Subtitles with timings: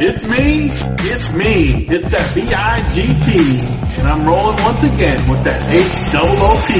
[0.00, 6.72] It's me, it's me, it's that B-I-G-T, and I'm rolling once again with that H-double-O-P.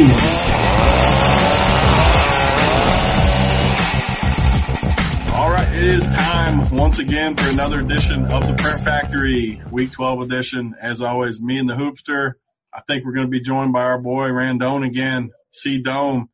[5.37, 10.21] Alright, it is time once again for another edition of the Print Factory, week 12
[10.21, 10.77] edition.
[10.81, 12.35] As always, me and the Hoopster.
[12.73, 16.29] I think we're going to be joined by our boy Randone again, C Dome.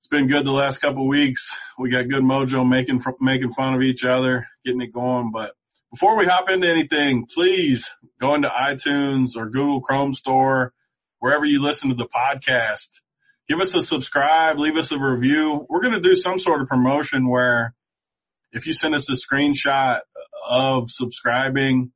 [0.00, 1.54] It's been good the last couple weeks.
[1.78, 5.52] We got good mojo making, making fun of each other, getting it going, but
[5.90, 10.72] before we hop into anything, please go into iTunes or Google Chrome store,
[11.18, 13.00] wherever you listen to the podcast.
[13.48, 15.66] Give us a subscribe, leave us a review.
[15.68, 17.74] We're going to do some sort of promotion where
[18.52, 20.00] if you send us a screenshot
[20.48, 21.90] of subscribing,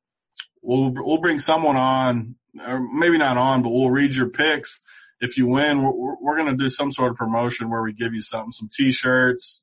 [0.63, 2.35] we'll, we'll bring someone on,
[2.67, 4.81] or maybe not on, but we'll read your picks.
[5.21, 8.15] If you win, we're, we're going to do some sort of promotion where we give
[8.15, 9.63] you something, some t-shirts,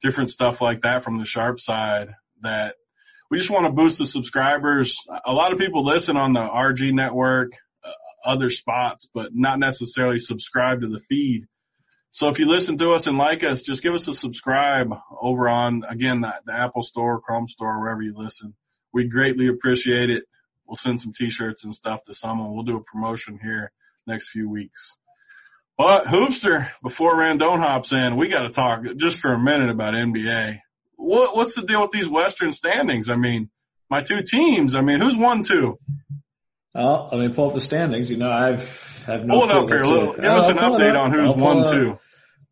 [0.00, 2.76] different stuff like that from the sharp side that
[3.30, 4.96] we just want to boost the subscribers.
[5.24, 7.52] A lot of people listen on the RG network,
[7.84, 7.90] uh,
[8.24, 11.46] other spots, but not necessarily subscribe to the feed.
[12.10, 15.48] So if you listen to us and like us, just give us a subscribe over
[15.48, 18.54] on, again, the, the Apple store, Chrome store, wherever you listen.
[18.92, 20.24] We greatly appreciate it.
[20.66, 22.54] We'll send some t-shirts and stuff to someone.
[22.54, 23.72] We'll do a promotion here
[24.06, 24.96] next few weeks.
[25.76, 29.94] But Hoopster, before Randone hops in, we got to talk just for a minute about
[29.94, 30.60] NBA
[30.96, 33.08] what, what's the deal with these Western standings?
[33.08, 33.50] I mean,
[33.90, 34.74] my two teams.
[34.74, 35.78] I mean, who's one, two?
[36.74, 38.10] Well, let me pull up the standings.
[38.10, 39.40] You know, I've have no.
[39.40, 39.80] Pull it up here.
[39.80, 41.98] Little, give us an update on who's one, two.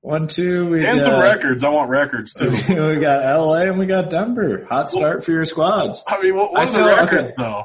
[0.00, 0.68] One, two.
[0.68, 1.64] We and got, some records.
[1.64, 2.50] I want records too.
[2.68, 4.66] we got LA and we got Denver.
[4.68, 6.02] Hot start well, for your squads.
[6.06, 7.34] I mean, what, what are the records okay.
[7.36, 7.64] though?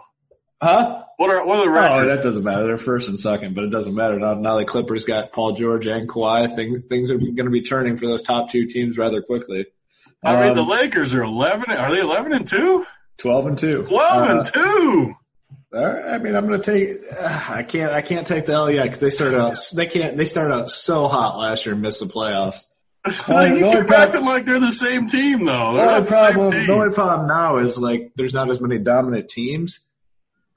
[0.62, 1.04] Huh?
[1.18, 2.12] What are what are the oh, records?
[2.12, 2.68] Oh, that doesn't matter.
[2.68, 4.20] They're first and second, but it doesn't matter.
[4.20, 6.56] Now, now the Clippers got Paul George and Kawhi.
[6.56, 9.66] Things things are going to be turning for those top two teams rather quickly.
[10.28, 11.72] I mean, the um, Lakers are 11.
[11.72, 12.86] Are they 11 and 2?
[13.18, 13.84] 12 and 2.
[13.84, 15.16] 12 uh, and 2.
[15.74, 17.02] I mean, I'm going to take.
[17.12, 17.92] Uh, I can't.
[17.92, 19.58] I can't take the L yet because they started out.
[19.74, 20.18] They can't.
[20.18, 22.66] They started out so hot last year and missed the playoffs.
[23.08, 25.76] Uh, you the keep acting like they're the same team though.
[25.76, 26.50] The only problem.
[26.50, 29.80] The, the only problem now is like there's not as many dominant teams.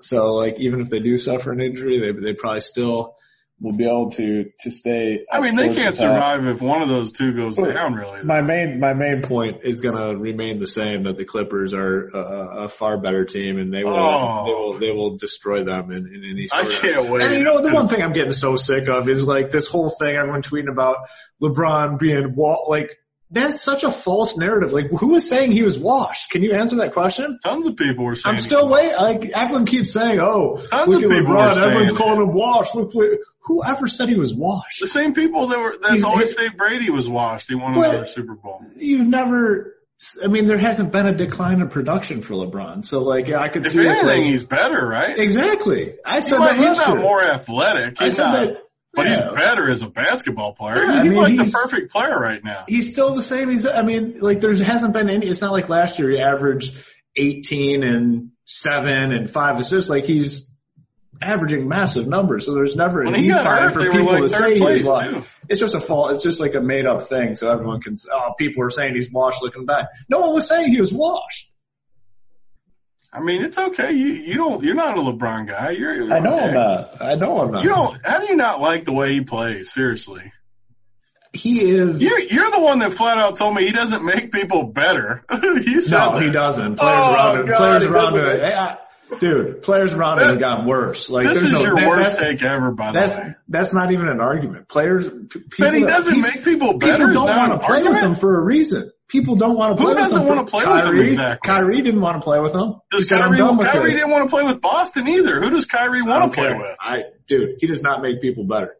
[0.00, 3.14] So like even if they do suffer an injury, they they probably still
[3.60, 5.26] will be able to to stay.
[5.30, 7.94] I mean, they can't the survive if one of those two goes but down.
[7.94, 11.74] Really, my main my main point is going to remain the same that the Clippers
[11.74, 14.44] are a, a far better team, and they will oh.
[14.46, 16.48] they will they will destroy them in, in any.
[16.50, 17.22] I can't of, wait.
[17.22, 19.90] And you know, the one thing I'm getting so sick of is like this whole
[19.90, 21.08] thing everyone tweeting about
[21.42, 22.34] LeBron being
[22.68, 22.99] like
[23.30, 24.72] that's such a false narrative.
[24.72, 26.30] Like, who was saying he was washed?
[26.30, 27.38] Can you answer that question?
[27.44, 28.36] Tons of people were saying.
[28.36, 28.96] I'm still waiting.
[28.96, 32.74] Like, everyone keeps saying, "Oh, Tons look at LeBron." Everyone's calling him washed.
[32.74, 32.92] Look,
[33.40, 34.80] whoever said he was washed?
[34.80, 37.48] The same people that were that always say Brady was washed.
[37.48, 38.60] He won another Super Bowl.
[38.76, 39.76] You've never.
[40.24, 42.86] I mean, there hasn't been a decline in production for LeBron.
[42.86, 43.80] So, like, I could if see.
[43.80, 45.18] If anything, like, he's better, right?
[45.18, 45.96] Exactly.
[46.06, 46.56] I said he that.
[46.56, 47.98] He's not more athletic.
[47.98, 48.62] He's I said not, that.
[48.92, 49.30] But Yeah.
[49.30, 50.82] he's better as a basketball player.
[50.84, 52.64] Yeah, I he's mean, like he's- the perfect player right now.
[52.66, 53.48] He's still the same.
[53.50, 56.76] He's, I mean, like there hasn't been any, it's not like last year he averaged
[57.16, 59.88] 18 and seven and five assists.
[59.88, 60.50] Like he's
[61.22, 62.46] averaging massive numbers.
[62.46, 65.26] So there's never a When he need for, people like to say he's washed.
[65.48, 66.12] It's just a fault.
[66.12, 67.36] It's just like a made up thing.
[67.36, 69.86] So everyone can, say, oh, people are saying he's washed looking back.
[70.08, 71.50] No one was saying he was washed.
[73.12, 73.92] I mean, it's okay.
[73.92, 75.70] You you don't you're not a LeBron guy.
[75.70, 76.44] You're, you're I know okay.
[76.48, 77.02] I'm not.
[77.02, 77.64] I know I'm not.
[77.64, 77.98] You don't.
[78.06, 79.72] How do you not like the way he plays?
[79.72, 80.32] Seriously,
[81.32, 82.02] he is.
[82.02, 85.24] you're you're the one that flat out told me he doesn't make people better.
[85.42, 86.22] you said No, that.
[86.22, 86.76] he doesn't.
[86.76, 87.46] Players Oh, around him.
[87.46, 89.18] God, players around him.
[89.18, 91.10] dude, players around him have gotten worse.
[91.10, 93.34] Like This there's is no, your that- worst take ever, by the That's way.
[93.48, 94.68] that's not even an argument.
[94.68, 97.08] Players, p- people That he doesn't make people better.
[97.08, 98.92] People don't want to play with him for a reason.
[99.10, 100.10] People don't want to Who play with them.
[100.12, 100.28] Who doesn't him.
[100.28, 101.48] wanna for- play with him Kyrie, exactly?
[101.48, 102.74] Kyrie didn't want to play with him.
[102.90, 103.42] Does He said, Kyrie?
[103.42, 105.40] With Kyrie didn't want to play with Boston either.
[105.40, 106.58] Who does Kyrie want to play care.
[106.58, 106.76] with?
[106.80, 108.76] I, dude, he does not make people better.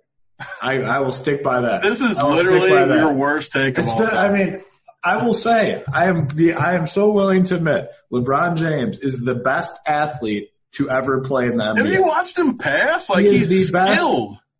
[0.62, 1.82] I, I will stick by that.
[1.82, 4.06] This is I will stick literally your worst take of all the.
[4.18, 4.62] I mean,
[5.04, 9.18] I will say, I am, be, I am so willing to admit, LeBron James is
[9.18, 11.78] the best athlete to ever play in the NBA.
[11.78, 13.10] Have you watched him pass?
[13.10, 14.04] Like He is he's the best.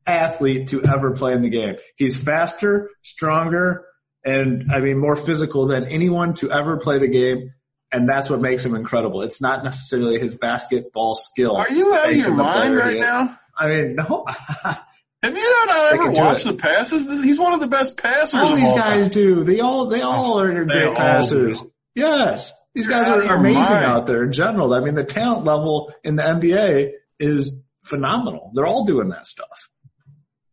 [0.07, 1.77] athlete to ever play in the game.
[1.97, 3.85] He's faster, stronger,
[4.25, 7.53] and I mean more physical than anyone to ever play the game.
[7.93, 9.23] And that's what makes him incredible.
[9.23, 11.57] It's not necessarily his basketball skill.
[11.57, 13.01] Are you out of your mind right is.
[13.01, 13.39] now?
[13.59, 14.25] I mean, no.
[15.23, 17.23] Have you not uh, ever can do watched the passes?
[17.23, 19.13] He's one of the best passers all these all guys time.
[19.13, 19.45] do.
[19.45, 21.61] They all, they all are They great all passers.
[21.61, 21.73] do.
[21.97, 22.53] Yes.
[22.75, 23.85] These You're guys are amazing mind.
[23.85, 24.73] out there in general.
[24.73, 27.53] I mean, the talent level in the NBA is
[27.83, 28.53] phenomenal.
[28.55, 29.69] They're all doing that stuff.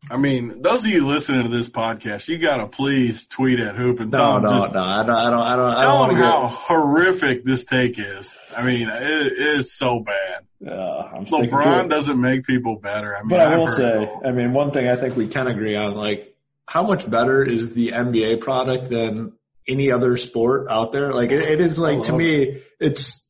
[0.09, 3.99] I mean, those of you listening to this podcast, you gotta please tweet at Hoop
[3.99, 4.81] and No, tell him no, just no.
[4.81, 8.33] I don't, I don't, I don't, I don't Tell want how horrific this take is.
[8.55, 10.45] I mean, it is so bad.
[10.65, 11.89] Uh, I'm LeBron it.
[11.89, 13.15] doesn't make people better.
[13.15, 14.09] I mean, But I I've will say, it.
[14.25, 17.73] I mean, one thing I think we can agree on, like, how much better is
[17.73, 19.33] the NBA product than
[19.67, 21.13] any other sport out there?
[21.13, 23.23] Like, it, it is like, to me, it's,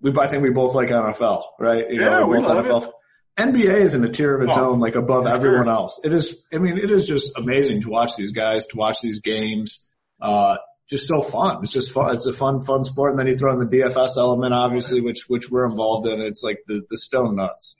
[0.00, 1.84] we, I think we both like NFL, right?
[1.88, 2.92] You Yeah, we both love NFL.
[3.36, 6.00] NBA is in a tier of its Oh, own, like above everyone else.
[6.04, 9.20] It is, I mean, it is just amazing to watch these guys, to watch these
[9.20, 9.86] games.
[10.20, 10.56] Uh,
[10.88, 11.58] just so fun.
[11.62, 12.14] It's just fun.
[12.14, 13.10] It's a fun, fun sport.
[13.10, 16.20] And then you throw in the DFS element, obviously, which, which we're involved in.
[16.20, 17.74] It's like the, the stone nuts.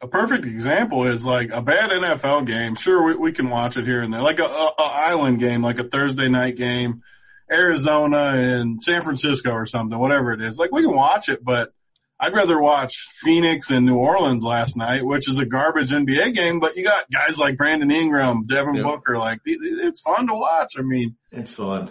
[0.00, 2.74] a perfect example is like a bad NFL game.
[2.74, 5.62] Sure, we, we can watch it here and there, like a, a, a island game,
[5.62, 7.02] like a Thursday night game,
[7.52, 10.58] Arizona and San Francisco or something, whatever it is.
[10.58, 11.72] Like we can watch it, but
[12.18, 16.60] I'd rather watch Phoenix and New Orleans last night, which is a garbage NBA game.
[16.60, 18.84] But you got guys like Brandon Ingram, Devin Yep.
[18.84, 19.18] Booker.
[19.18, 20.74] Like it's fun to watch.
[20.78, 21.90] I mean, It's fun.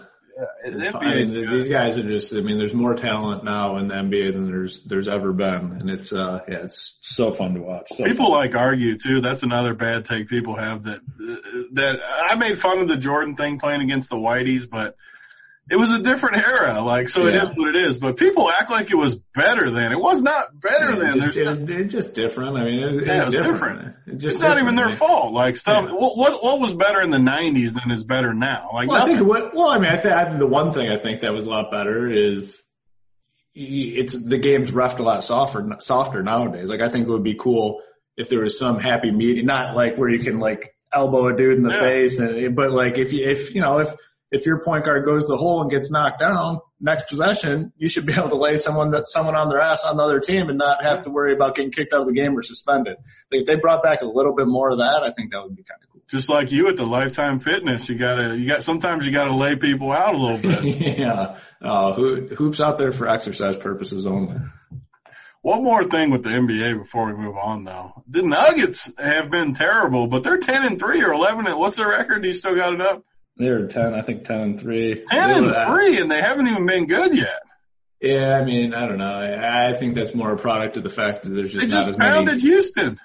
[0.66, 1.06] it- It's fun.
[1.06, 1.52] I mean, good.
[1.52, 4.82] these guys are just, I mean, there's more talent now in the NBA than there's,
[4.82, 5.78] there's ever been.
[5.80, 7.90] And it's, uh, yeah, it's so fun to watch.
[7.96, 8.34] So People fun.
[8.36, 9.22] like argue too.
[9.22, 11.02] That's another bad take people have that
[11.74, 14.96] that I made fun of the Jordan thing playing against the Whiteys, but
[15.70, 16.82] it was a different era.
[16.82, 17.28] Like so, Yeah.
[17.28, 17.98] it is what it is.
[17.98, 19.92] But people act like it was better than.
[19.92, 21.20] It was not better Yeah, than.
[21.22, 22.58] just, it it's just different.
[22.58, 23.54] I mean, it, was- Yeah, it was different.
[23.80, 23.96] different.
[24.08, 25.34] It just it's not even their fault.
[25.34, 25.90] Like stuff.
[25.92, 28.70] What, what what was better in the '90s than is better now?
[28.74, 29.18] Like Well, I nothing.
[29.18, 31.34] think what, well, I mean, I think, I think the one thing I think that
[31.34, 32.62] was a lot better is
[33.56, 33.64] y-
[33.98, 36.70] it's, the game's roughed a lot softer, softer nowadays.
[36.70, 37.82] Like, I think it would be cool
[38.18, 41.58] if there was some happy medium, not like where you can like elbow a dude
[41.58, 43.90] in the face and, but like if you, if, you know, if,
[44.36, 47.88] if your point guard goes to the hole and gets knocked down, next possession, you
[47.88, 50.50] should be able to lay someone that someone on their ass on the other team
[50.50, 52.98] and not have to worry about getting kicked out of the game or suspended.
[53.32, 55.56] Like, if they brought back a little bit more of that, I think that would
[55.56, 56.02] be kind of cool.
[56.10, 59.56] Just like you at the Lifetime Fitness, you gotta you got sometimes you gotta lay
[59.56, 60.64] people out a little bit.
[61.00, 61.38] yeah.
[61.62, 64.36] Uh, hoops out there for exercise purposes only.
[65.42, 68.04] One more thing with the NBA before we move on though.
[68.08, 71.90] The Nuggets have been terrible, but they're 10 and 3 or 11 and what's their
[71.90, 72.24] record?
[72.24, 73.04] Do you still got it up?
[73.38, 75.06] They're 10, I think 10 and 3.
[75.10, 77.42] 10 and were- 3 and they haven't even been good yet.
[78.02, 79.06] Yeah, I mean, I don't know.
[79.06, 81.86] I, I think that's more a product of the fact that there's just They not
[81.86, 82.40] just as pounded many.
[82.42, 83.00] Houston.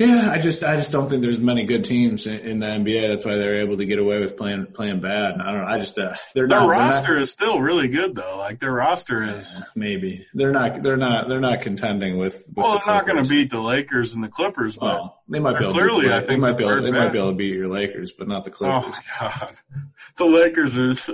[0.00, 3.10] Yeah, I just, I just don't think there's many good teams in, in the NBA.
[3.10, 5.34] That's why they're able to get away with playing, playing bad.
[5.38, 5.66] I don't know.
[5.66, 8.38] I just, uh, they're Their not, roster not, is still really good though.
[8.38, 12.72] Like their roster is, maybe they're not, they're not, they're not contending with, with well,
[12.72, 15.58] the they're not going to beat the Lakers and the Clippers, but Well, they might
[15.58, 17.36] be able clearly, to I think they might be able, they're might be able to
[17.36, 18.84] beat your Lakers, but not the Clippers.
[18.86, 19.54] Oh my god,
[20.16, 21.10] the Lakers is.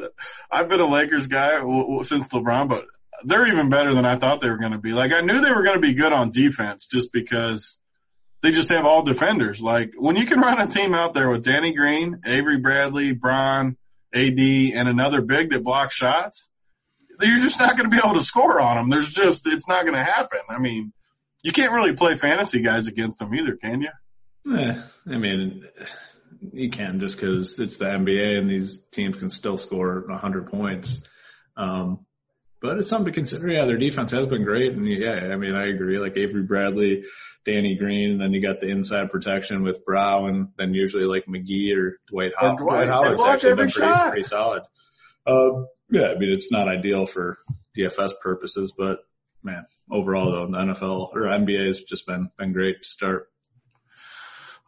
[0.49, 1.59] I've been a Lakers guy
[2.03, 2.87] since LeBron, but
[3.25, 4.93] they're even better than I thought they were going to be.
[4.93, 7.81] Like I knew they were going to be good on defense, just because
[8.47, 9.61] they just have all defenders.
[9.61, 13.77] Like when you can run a team out there with Danny Green, Avery Bradley, Braun,
[14.15, 16.49] AD, and another big that blocks shots,
[17.21, 18.89] you're just not going to be able to score on them.
[18.89, 20.39] There's just it's not going to happen.
[20.49, 20.93] I mean,
[21.43, 24.57] you can't really play fantasy guys against them either, can you?
[24.57, 25.65] Eh, I mean,
[26.53, 31.03] you can just because it's the NBA and these teams can still score 100 points.
[31.57, 32.07] Um,
[32.61, 33.49] but it's something to consider.
[33.49, 35.99] Yeah, their defense has been great, and yeah, I mean, I agree.
[35.99, 37.05] Like Avery Bradley,
[37.47, 41.27] Danny Green, and then you got the inside protection with Brow, and then usually like
[41.27, 42.59] McGee or Dwight Howard.
[42.59, 44.11] Dwight, Dwight Howard's actually been pretty, shot.
[44.11, 44.63] pretty solid.
[45.25, 47.39] Uh, yeah, I mean, it's not ideal for
[47.79, 48.99] DFS purposes, but
[49.43, 53.29] man, overall though, the NFL or NBA has just been been great to start.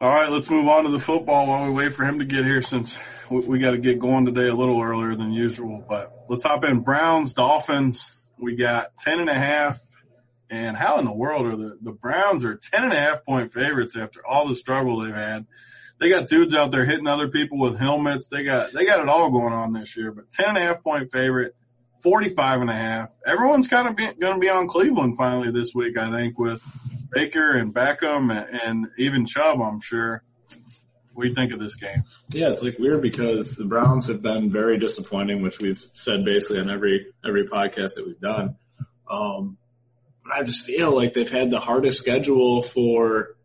[0.00, 2.44] All right, let's move on to the football while we wait for him to get
[2.44, 2.96] here since
[3.28, 5.84] we, we got to get going today a little earlier than usual.
[5.88, 6.80] But let's hop in.
[6.80, 8.04] Browns, Dolphins.
[8.40, 9.80] We got ten and a half.
[10.50, 13.52] And how in the world are the, the Browns are ten and a half point
[13.52, 15.46] favorites after all the struggle they've had?
[16.00, 18.28] They got dudes out there hitting other people with helmets.
[18.28, 20.82] They got, they got it all going on this year, but ten and a half
[20.82, 21.54] point favorite,
[22.02, 23.10] 45 and a half.
[23.26, 26.62] Everyone's kind of going to be on Cleveland finally this week, I think, with
[27.10, 30.22] Baker and Beckham and, and even Chubb, I'm sure.
[31.12, 32.04] What do you think of this game?
[32.28, 36.60] Yeah, it's like weird because the Browns have been very disappointing, which we've said basically
[36.60, 38.54] on every every podcast that we've done.
[39.10, 39.58] Um,
[40.32, 43.36] I just feel like they've had the hardest schedule for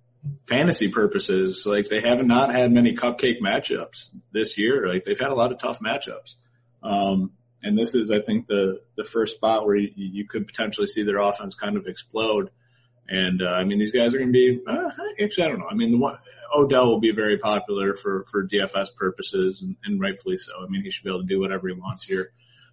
[0.47, 1.65] fantasy purposes.
[1.65, 4.87] Like they have not had many cupcake matchups this year.
[4.87, 6.35] Like they've had a lot of tough matchups.
[6.81, 10.87] Um, and this is, I think, the the first spot where you, you could potentially
[10.87, 12.49] see their offense kind of explode.
[13.07, 14.61] And uh, I mean, these guys are going to be.
[14.65, 14.89] Uh,
[15.21, 15.67] actually, I don't know.
[15.69, 16.17] I mean, the one
[16.53, 20.51] Odell will be very popular for for DFS purposes, and, and rightfully so.
[20.61, 22.31] I mean, he should be able to do whatever he wants here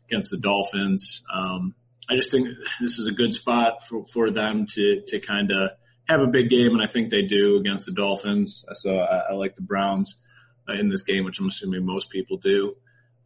[0.08, 1.22] against the Dolphins.
[1.32, 1.74] Um,
[2.08, 2.48] I just think
[2.80, 5.70] this is a good spot for for them to to kind of
[6.08, 8.64] have a big game, and I think they do against the Dolphins.
[8.74, 10.16] So I, I like the Browns
[10.68, 12.76] uh, in this game, which I'm assuming most people do.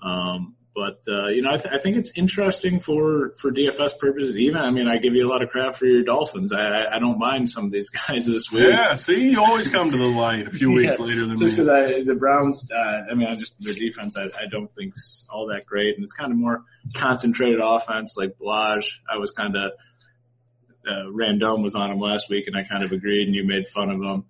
[0.02, 4.36] Um, but uh, you know, I, th- I think it's interesting for for DFS purposes.
[4.36, 6.52] Even, I mean, I give you a lot of crap for your Dolphins.
[6.52, 8.64] I I, I don't mind some of these guys this week.
[8.70, 11.46] Yeah, see, you always come to the light a few weeks later than me.
[11.46, 14.70] Just because I, the Browns, uh, I mean, I just their defense, I, I don't
[14.74, 16.64] think's all that great, and it's kind of more
[16.94, 18.16] concentrated offense.
[18.16, 19.72] Like Ballage, I was kind of
[20.86, 23.68] uh, Randome was on him last week, and I kind of agreed, and you made
[23.68, 24.24] fun of him.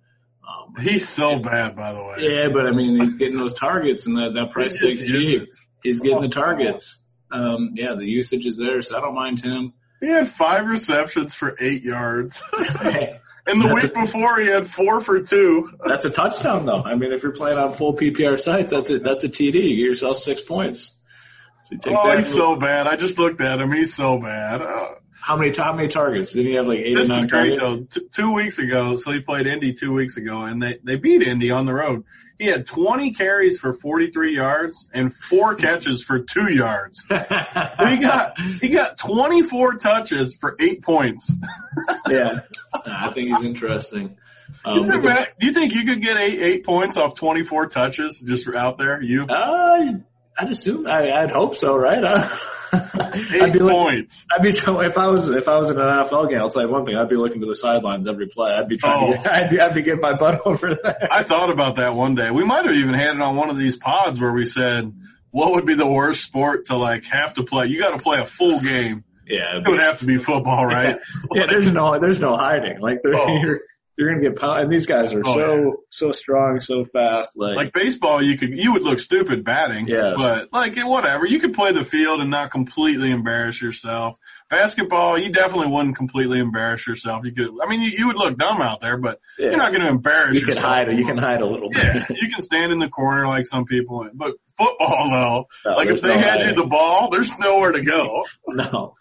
[0.47, 2.15] Um, He's so bad, by the way.
[2.19, 5.11] yeah, but I mean, he's getting those targets, and that that price He is, tag's
[5.11, 5.49] cheap.
[5.85, 5.97] Is.
[5.97, 7.05] He's getting the targets.
[7.31, 9.73] Um, yeah, the usage is there, so I don't mind him.
[10.01, 12.41] He had five receptions for eight yards.
[12.81, 15.71] Hey, and the That's week before he had four for two.
[15.85, 16.81] that's a touchdown, though.
[16.81, 19.53] I mean, if you're playing on full PPR sites, that's a that's a TD.
[19.53, 20.95] You get yourself six points.
[21.65, 22.17] So take Oh, that.
[22.17, 22.87] he's so bad.
[22.87, 23.71] I just looked at him.
[23.71, 24.61] He's so bad.
[24.63, 26.31] Uh, How many how many targets?
[26.33, 27.61] Did he have like eight this or is nine great targets?
[27.93, 27.99] though.
[28.01, 31.21] T- two weeks ago, so he played Indy two weeks ago, and they they beat
[31.21, 32.03] Indy on the road.
[32.37, 37.01] He had 20 carries for 43 yards and four catches for two yards.
[37.09, 41.31] He got he got 24 touches for eight points.
[42.09, 42.41] yeah,
[42.85, 44.17] I think he's interesting.
[44.65, 47.15] Do Um, you, think, Matt, do you think you could get eight eight points off
[47.15, 49.01] 24 touches just out there?
[49.01, 49.93] You uh,
[50.37, 52.03] I'd assume I, I'd hope so, right?
[52.75, 54.25] I'd eight be like, points.
[54.31, 56.39] I'd be if I was if I was in an NFL game.
[56.39, 56.95] I'll tell you one thing.
[56.95, 58.51] I'd be looking to the sidelines every play.
[58.53, 59.11] I'd be trying.
[59.13, 59.23] To Oh.
[59.23, 61.07] get, I'd be I'd be getting my butt over there.
[61.11, 62.31] I thought about that one day.
[62.31, 64.93] We might have even had it on one of these pods where we said,
[65.31, 67.67] what would be the worst sport to like have to play?
[67.67, 69.03] You got to play a full game.
[69.27, 70.97] yeah, It would have to be football, right?
[71.33, 71.45] yeah.
[71.47, 72.79] There's no there's no hiding.
[72.79, 73.57] Like they're, Oh.
[73.97, 74.65] You're gonna get pounded.
[74.65, 75.71] And these guys are Oh, so yeah.
[75.89, 77.37] so strong, so fast.
[77.37, 80.15] Like, Like baseball, you could you would look stupid batting, Yes.
[80.17, 84.17] but like whatever, you could play the field and not completely embarrass yourself.
[84.49, 87.25] Basketball, you definitely wouldn't completely embarrass yourself.
[87.25, 89.47] You could, I mean, you, you would look dumb out there, but yeah.
[89.47, 90.91] you're not going to embarrass you can hide.
[90.91, 91.83] You can hide a little bit.
[91.83, 95.87] Yeah, you can stand in the corner like some people, but football though, No, like
[95.89, 98.25] if they no had you the ball, there's nowhere to go.
[98.49, 98.93] No,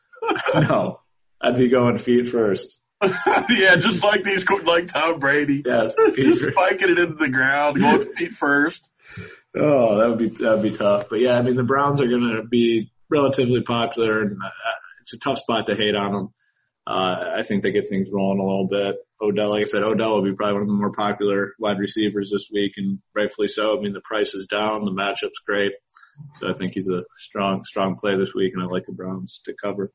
[0.54, 1.00] no.
[1.40, 2.78] I'd be going feet first.
[3.50, 5.62] yeah, just like these, like Tom Brady.
[5.64, 8.88] Yes, just spiking it into the ground, going feet first.
[9.56, 11.08] Oh, that would be that would be tough.
[11.08, 14.50] But yeah, I mean the Browns are going to be relatively popular, and uh,
[15.02, 16.28] it's a tough spot to hate on them.
[16.86, 18.96] Uh, I think they get things rolling a little bit.
[19.20, 22.30] Odell, like I said, Odell will be probably one of the more popular wide receivers
[22.30, 23.76] this week, and rightfully so.
[23.76, 25.72] I mean the price is down, the matchup's great,
[26.34, 29.40] so I think he's a strong strong play this week, and I like the Browns
[29.46, 29.92] to cover.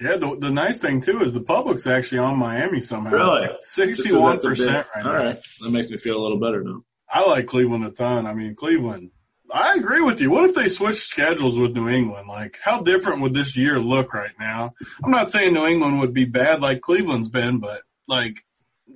[0.00, 3.10] Yeah, the, the nice thing too is the public's actually on Miami somehow.
[3.10, 3.48] Really?
[3.62, 5.18] Sixty-one Just 'cause that's a percent right All now.
[5.18, 6.84] right, that makes me feel a little better now.
[7.10, 8.26] I like Cleveland a ton.
[8.26, 9.10] I mean, Cleveland.
[9.50, 10.30] I agree with you.
[10.30, 12.28] What if they switched schedules with New England?
[12.28, 14.74] Like, how different would this year look right now?
[15.02, 18.44] I'm not saying New England would be bad like Cleveland's been, but like,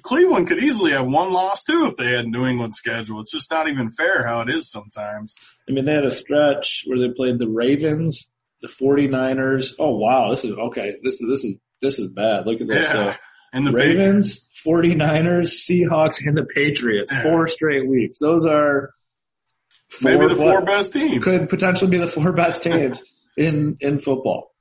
[0.02, 3.20] Cleveland could easily have one loss too if they had New England schedule.
[3.20, 5.34] It's just not even fair how it is sometimes.
[5.68, 8.26] I mean, they had a stretch where they played the Ravens,
[8.62, 9.72] the 49ers.
[9.78, 10.94] Oh wow, this is okay.
[11.02, 12.46] This is this is this is bad.
[12.46, 12.88] Look at this.
[12.92, 13.16] Yeah.
[13.52, 17.12] And the Ravens, 49ers, Seahawks, and the Patriots.
[17.12, 17.22] Yeah.
[17.24, 18.18] Four straight weeks.
[18.18, 18.94] Those are
[19.90, 21.22] four, maybe the four best teams.
[21.22, 23.02] could potentially be the four best teams
[23.36, 24.54] in in football.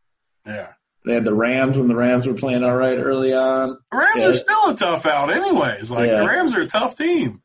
[0.45, 0.69] Yeah.
[1.05, 3.77] They had the Rams when the Rams were playing all right early on.
[3.91, 4.27] The Rams Yeah.
[4.27, 5.89] are still a tough out anyways.
[5.89, 6.19] Like Yeah.
[6.19, 7.41] the Rams are a tough team.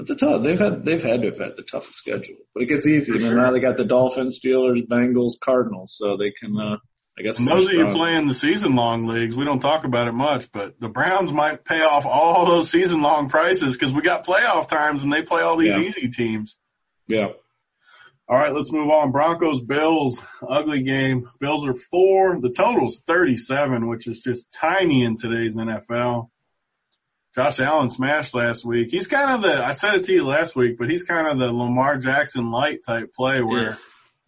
[0.00, 0.42] It's a tough.
[0.42, 3.12] They've had they've had to have had the toughest schedule, but it gets easy.
[3.24, 6.56] And now they got the Dolphins, Steelers, Bengals, Cardinals, so they can.
[6.58, 6.76] uh
[7.18, 7.38] I guess.
[7.38, 10.50] And those of you playing the season long leagues, we don't talk about it much,
[10.52, 14.68] but the Browns might pay off all those season long prices because we got playoff
[14.68, 15.80] times and they play all these Yeah.
[15.80, 16.56] easy teams.
[17.08, 17.28] Yeah.
[18.28, 19.10] All right, let's move on.
[19.10, 21.28] Broncos, Bills, ugly game.
[21.40, 22.40] Bills are four.
[22.40, 26.30] The total's 37, which is just tiny in today's NFL.
[27.34, 28.88] Josh Allen smashed last week.
[28.90, 31.38] He's kind of the, I said it to you last week, but he's kind of
[31.38, 33.76] the Lamar Jackson light type play where Yeah.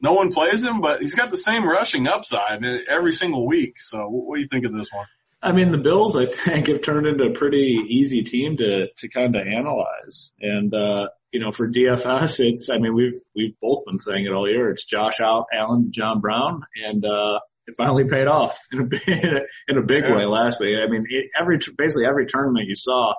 [0.01, 3.81] no one plays him, but he's got the same rushing upside every single week.
[3.81, 5.07] So what what do you think of this one?
[5.45, 9.09] I mean, the Bills, I think, have turned into a pretty easy team to to
[9.09, 10.31] kind of analyze.
[10.41, 14.33] And uh, you know, for DFS, it's I mean, we've we've both been saying it
[14.33, 14.71] all year.
[14.71, 19.03] It's Josh Allen, John Brown, and uh, it finally paid off in a big,
[19.69, 20.17] in a big Yeah.
[20.17, 20.77] way last week.
[20.83, 21.07] I mean,
[21.39, 23.15] every basically every tournament you saw,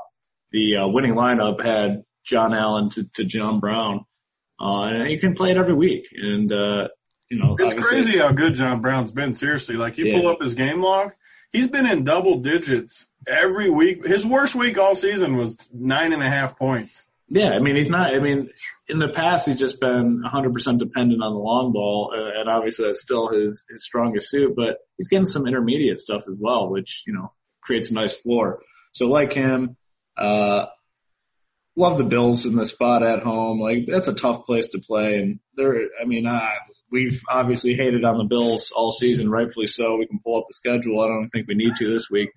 [0.52, 4.06] the uh, winning lineup had John Allen to, to John Brown,
[4.62, 6.08] uh, and you can play it every week.
[6.16, 6.88] And uh,
[7.30, 9.34] you know, It's crazy how good John Brown's been.
[9.34, 10.20] Seriously, like you Yeah.
[10.20, 11.12] pull up his game log,
[11.52, 14.06] he's been in double digits every week.
[14.06, 17.06] His worst week all season was nine and a half points.
[17.34, 18.52] Yeah, I mean, he's not, I mean,
[18.88, 22.86] in the past, he's just been 100% dependent on the long ball, uh, and obviously
[22.86, 27.02] that's still his, his strongest suit, but he's getting some intermediate stuff as well, which,
[27.08, 28.60] you know, creates a nice floor.
[28.92, 29.78] So like him,
[30.16, 30.68] uh,
[31.76, 33.60] love the Bills in the spot at home.
[33.60, 36.52] Like, that's a tough place to play, and they're, I mean, uh,
[36.92, 39.98] we've obviously hated on the Bills all season, rightfully so.
[39.98, 41.02] We can pull up the schedule.
[41.02, 42.30] I don't think we need to this week.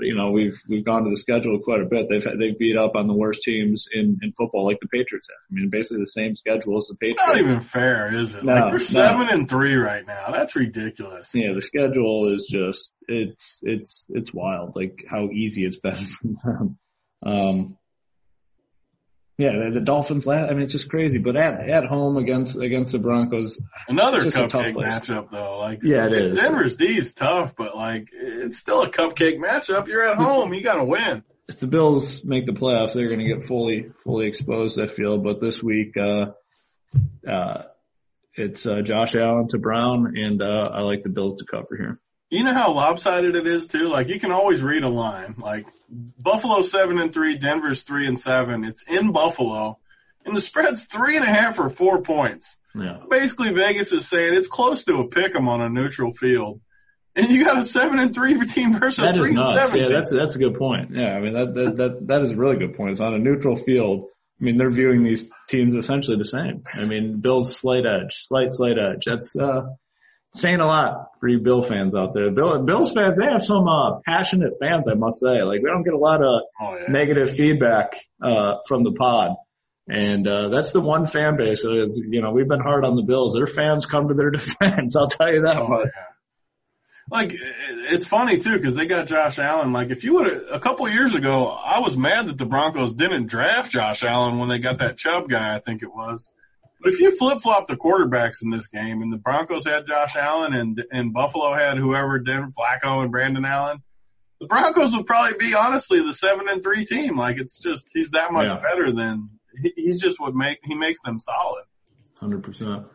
[0.00, 2.08] You know, we've we've gone to the schedule quite a bit.
[2.08, 5.36] They've they've beat up on the worst teams in in football, like the Patriots have.
[5.50, 7.26] I mean, basically the same schedule as the It's Patriots.
[7.26, 8.44] not even fair, is it?
[8.44, 8.78] No, like no.
[8.78, 10.30] seven and three right now.
[10.32, 11.30] That's ridiculous.
[11.34, 14.72] Yeah, the schedule is just it's it's it's wild.
[14.76, 15.94] Like how easy it's been
[16.42, 16.78] for them.
[17.24, 17.78] Um,
[19.38, 20.26] yeah, the, the Dolphins.
[20.26, 21.18] Last, I mean, it's just crazy.
[21.18, 25.30] But at at home against against the Broncos, Another It's just a tough cupcake matchup
[25.30, 25.58] though.
[25.58, 26.40] Like Yeah, it is.
[26.40, 29.88] Denver's D is tough, but like it's still a cupcake matchup.
[29.88, 30.54] You're at home.
[30.54, 31.22] You got to win.
[31.48, 34.80] if the Bills make the playoffs, they're going to get fully fully exposed.
[34.80, 36.32] I feel, but this week, uh,
[37.28, 37.64] uh,
[38.34, 42.00] it's uh, Josh Allen to Brown, and uh, I like the Bills to cover here.
[42.30, 43.88] You know how lopsided it is too.
[43.88, 45.36] Like you can always read a line.
[45.38, 48.64] Like Buffalo seven and three, Denver's three and seven.
[48.64, 49.78] It's in Buffalo,
[50.24, 52.56] and the spread's three and a half or four points.
[52.74, 56.60] Yeah, Basically, Vegas is saying it's close to a pick 'em on a neutral field,
[57.14, 59.70] and you got a seven and three team versus a that three is and nuts.
[59.70, 59.80] seven.
[59.80, 60.90] Yeah, that's that's a good point.
[60.92, 62.90] Yeah, I mean that that that, that is a really good point.
[62.90, 64.08] It's on a neutral field.
[64.40, 66.64] I mean, they're viewing these teams essentially the same.
[66.74, 69.04] I mean, Bills slight edge, slight slight edge.
[69.06, 69.62] That's uh,
[70.36, 72.30] saying a lot for you Bill fans out there.
[72.30, 75.42] Bill Bills fans, they have some uh, passionate fans, I must say.
[75.42, 76.92] Like we don't get a lot of oh yeah.
[76.92, 79.32] negative feedback uh, from the pod.
[79.88, 81.64] And uh, that's the one fan base.
[81.64, 83.34] It's, you know, we've been hard on the Bills.
[83.34, 84.96] Their fans come to their defense.
[84.96, 85.90] I'll tell you that Oh, yeah.
[87.08, 89.72] Like it's funny too because they got Josh Allen.
[89.72, 92.94] Like if you would have a couple years ago, I was mad that the Broncos
[92.94, 95.54] didn't draft Josh Allen when they got that Chubb guy.
[95.54, 96.32] I think it was.
[96.86, 100.14] But if you flip flop the quarterbacks in this game, and the Broncos had Josh
[100.14, 103.82] Allen and and Buffalo had whoever Denver Flacco and Brandon Allen,
[104.40, 107.18] the Broncos would probably be honestly the seven and three team.
[107.18, 108.60] Like it's just he's that much Yeah.
[108.60, 111.64] better than he, he's just what make he makes them solid.
[112.20, 112.86] Hundred percent.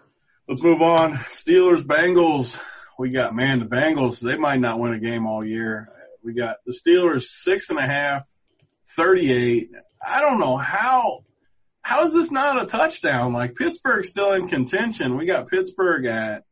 [0.48, 1.16] Let's move on.
[1.28, 2.58] Steelers, Bengals.
[2.98, 5.90] We got, man, the Bengals, they might not win a game all year.
[6.24, 8.26] We got the Steelers six and a half,
[8.96, 9.70] 38.
[10.08, 11.24] I don't know how,
[11.82, 13.34] how is this not a touchdown?
[13.34, 15.18] Like Pittsburgh's still in contention.
[15.18, 16.44] We got Pittsburgh at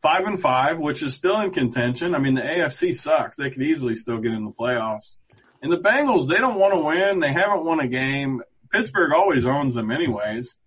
[0.00, 2.14] five and five, which is still in contention.
[2.14, 3.36] I mean, the AFC sucks.
[3.36, 5.16] They could easily still get in the playoffs.
[5.62, 7.20] And the Bengals, they don't want to win.
[7.20, 8.42] They haven't won a game.
[8.70, 10.58] Pittsburgh always owns them anyways.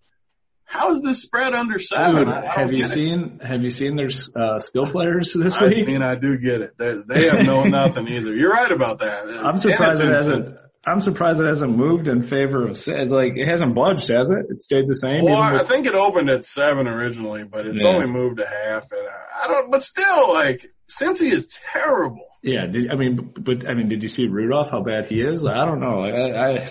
[0.63, 2.27] How is this spread under seven?
[2.27, 2.93] I have you get it.
[2.93, 5.83] seen Have you seen their uh, skill players this I week?
[5.83, 6.77] I mean, I do get it.
[6.77, 8.35] They, they have known nothing either.
[8.35, 9.29] You're right about that.
[9.29, 10.57] I'm surprised it hasn't.
[10.87, 14.45] I'm surprised it hasn't moved in favor of like it hasn't budged, has it?
[14.49, 15.25] It stayed the same.
[15.25, 17.89] Well, I think it opened at seven originally, but it's Yeah.
[17.89, 18.89] only moved to half.
[18.91, 22.25] And I I don't, but still, like, Cincy is terrible.
[22.41, 24.71] yeah, did, I mean, but I mean, did you see Rudolph?
[24.71, 25.45] How bad he is?
[25.45, 25.99] I don't know.
[26.03, 26.69] I, I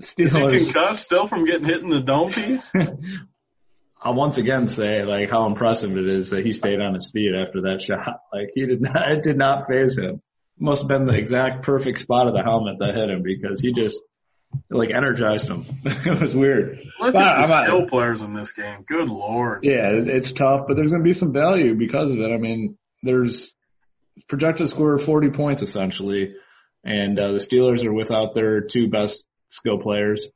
[0.00, 2.70] Is he concussed still from getting hit in the dome piece?
[4.02, 7.32] I'll once again say like how impressive it is that he stayed on his feet
[7.34, 8.20] after that shot.
[8.32, 10.22] Like he did not, it did not phase him.
[10.60, 13.72] Must have been the exact perfect spot of the helmet that hit him because he
[13.72, 14.00] just
[14.68, 15.64] like energized him.
[15.84, 16.80] it was weird.
[16.98, 18.84] Look But at I'm the skill players in this game.
[18.86, 19.64] Good lord.
[19.64, 22.30] Yeah, it's tough, but there's going to be some value because of it.
[22.30, 23.54] I mean, there's
[24.28, 26.34] projected score of 40 points essentially,
[26.84, 30.26] and uh, the Steelers are without their two best skill players.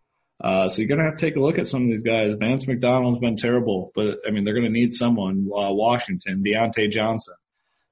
[0.42, 2.34] Uh, so you're going to have to take a look at some of these guys.
[2.38, 5.48] Vance McDonald's been terrible, but I mean, they're going to need someone.
[5.48, 7.34] Uh, Washington, Diontae Johnson,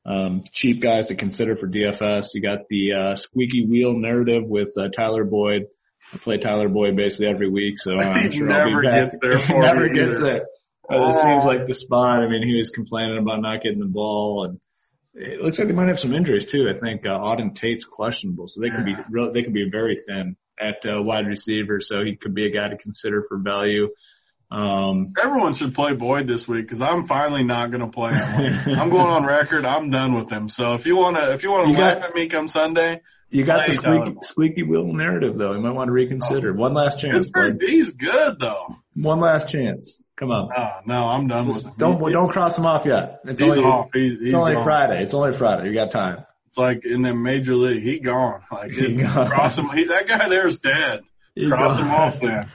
[0.05, 2.29] um, cheap guys to consider for DFS.
[2.35, 5.67] You got the uh, squeaky wheel narrative with uh, Tyler Boyd.
[6.13, 9.03] I play Tyler Boyd basically every week, so I'm He sure I'll never be back.
[9.11, 10.21] gets there for never gets either.
[10.21, 10.47] there.
[10.89, 12.23] But it seems like the spot.
[12.23, 14.61] I mean, he was complaining about not getting the ball, and
[15.15, 16.69] it looks like they might have some injuries too.
[16.69, 20.01] I think uh, Auden Tate's questionable, so they could be real, they could be very
[20.07, 21.81] thin at uh, wide receiver.
[21.81, 23.89] So he could be a guy to consider for value.
[24.53, 28.79] Um, Everyone should play Boyd this week because I'm finally not going to play him.
[28.79, 29.65] I'm going on record.
[29.65, 30.49] I'm done with him.
[30.51, 32.49] So if you want to, if you want to You got- laugh at me come
[32.49, 35.55] Sunday, you got the squeaky, squeaky wheel narrative though.
[35.55, 36.53] You might want to reconsider.
[36.53, 37.59] One last chance, Pittsburgh.
[37.59, 38.77] D's good though.
[38.95, 40.03] One last chance.
[40.19, 40.51] Come on.
[40.51, 41.73] No, no, I'm done with him.
[41.79, 43.21] Don't He- don't cross him off yet.
[43.25, 43.89] It's He's only off.
[43.95, 44.65] He's, he's it's only gone.
[44.65, 45.03] Friday.
[45.03, 45.69] It's only Friday.
[45.69, 46.27] You got time.
[46.49, 47.83] It's like in the major league.
[47.83, 48.43] He gone.
[48.53, 49.31] Like He gone.
[49.31, 49.71] cross him.
[49.75, 51.01] He, that guy there's dead.
[51.35, 51.83] You Cross go.
[51.85, 52.51] him off then.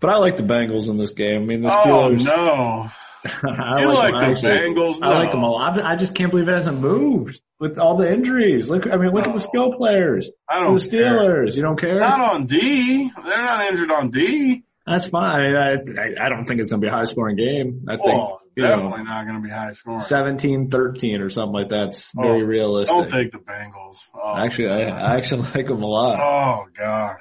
[0.00, 1.42] But I like the Bengals in this game.
[1.42, 1.86] I mean, the Steelers.
[1.86, 2.24] Oh Steelers.
[2.26, 2.88] no.
[3.48, 4.40] I You like them, the.
[4.48, 4.98] Bengals?
[5.02, 5.80] I like them a lot.
[5.80, 8.68] I just can't believe it hasn't moved with all the injuries.
[8.68, 9.38] Look, I mean, look at the oh.
[9.38, 10.30] skill players.
[10.48, 11.10] I The don't care.
[11.10, 11.56] Steelers.
[11.56, 11.98] You don't care?
[12.00, 13.10] Not on D.
[13.24, 14.64] They're not injured on D.
[14.86, 15.54] That's fine.
[15.56, 17.86] I, I, I don't think it's going to be a high scoring game.
[17.88, 20.00] I think, Well, you definitely know, not going to be high scoring.
[20.00, 22.94] 17, 13 or something like that's very Oh, realistic.
[22.94, 23.96] Don't take the Bengals.
[24.14, 26.20] Oh, Actually, I, I actually like them a lot.
[26.20, 27.16] Oh God.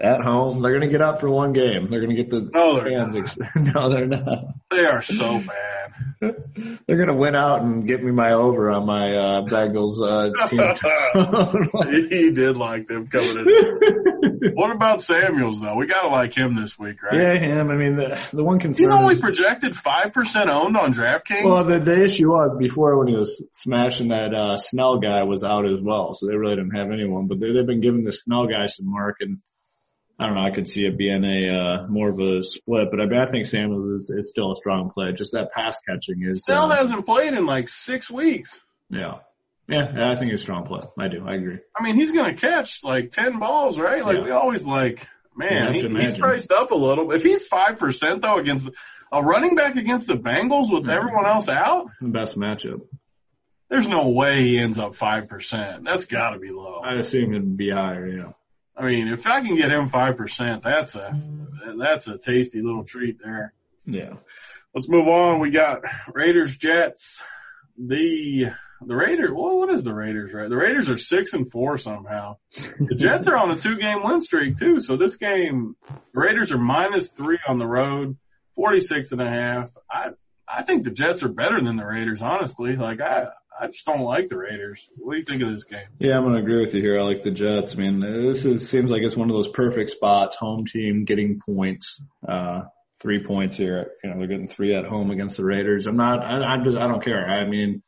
[0.00, 1.88] At home, they're going to get up for one game.
[1.90, 3.14] They're going to get the No, fans.
[3.16, 4.44] Ex- no, they're not.
[4.70, 5.92] They are so bad.
[6.86, 10.46] They're going to win out and get me my over on my uh, Bengals uh,
[10.46, 10.60] team.
[12.10, 14.52] he did like them coming in.
[14.54, 15.76] what about Samuels though?
[15.76, 17.14] We gotta like him this week, right?
[17.14, 17.70] Yeah, him.
[17.70, 18.84] I mean, the the one concern.
[18.84, 21.44] He's only is- projected five percent owned on DraftKings.
[21.44, 25.42] well, the the issue was before when he was smashing that uh Snell guy was
[25.44, 27.26] out as well, so they really didn't have anyone.
[27.28, 29.38] But they, they've been giving the Snell guy some mark, and
[30.20, 30.42] I don't know.
[30.42, 33.24] I could see it being a uh more of a split, but I mean, I
[33.26, 35.12] think Samuels is, is still a strong play.
[35.12, 36.42] Just that pass catching is.
[36.44, 38.60] Snell uh, hasn't played in like six weeks.
[38.90, 39.20] yeah,
[39.66, 40.80] yeah, yeah, I think it's a strong play.
[40.98, 41.24] I do.
[41.26, 41.58] I agree.
[41.74, 44.04] I mean, he's gonna catch like ten balls, right?
[44.04, 44.24] Like Yeah.
[44.24, 47.06] we always like, man, he, he's priced up a little.
[47.06, 48.68] But if he's five percent though against
[49.10, 50.96] a running back against the Bengals with Yeah.
[50.96, 52.82] everyone else out, Best matchup.
[53.70, 55.84] there's no way he ends up five percent.
[55.84, 56.80] That's got to be low.
[56.84, 58.06] I'd assume it'd be higher.
[58.06, 58.32] Yeah.
[58.80, 61.20] I mean, if I can get him five percent, that's a
[61.76, 63.52] that's a tasty little treat there.
[63.84, 64.14] Yeah.
[64.74, 65.40] Let's move on.
[65.40, 67.22] We got Raiders Jets.
[67.76, 68.52] The
[68.86, 69.30] the Raiders.
[69.34, 70.32] Well, what is the Raiders?
[70.32, 72.36] Right, the Raiders are six and four somehow.
[72.78, 74.80] The Jets are on a two game win streak too.
[74.80, 75.76] So this game,
[76.14, 78.16] the Raiders are minus three on the road,
[78.54, 79.70] forty six and a half.
[79.90, 80.10] I
[80.48, 82.22] I think the Jets are better than the Raiders.
[82.22, 83.28] Honestly, like I
[83.60, 84.88] I just don't like the Raiders.
[84.96, 85.86] What do you think of this game?
[85.98, 86.98] Yeah, I'm gonna agree with you here.
[86.98, 87.74] I like the Jets.
[87.74, 90.36] I mean, this is, seems like it's one of those perfect spots.
[90.36, 92.62] Home team getting points, uh,
[93.00, 93.92] three points here.
[94.02, 95.86] You know, they're getting three at home against the Raiders.
[95.86, 96.24] I'm not.
[96.24, 96.78] I, I'm just.
[96.78, 97.28] I don't care.
[97.28, 97.82] I mean,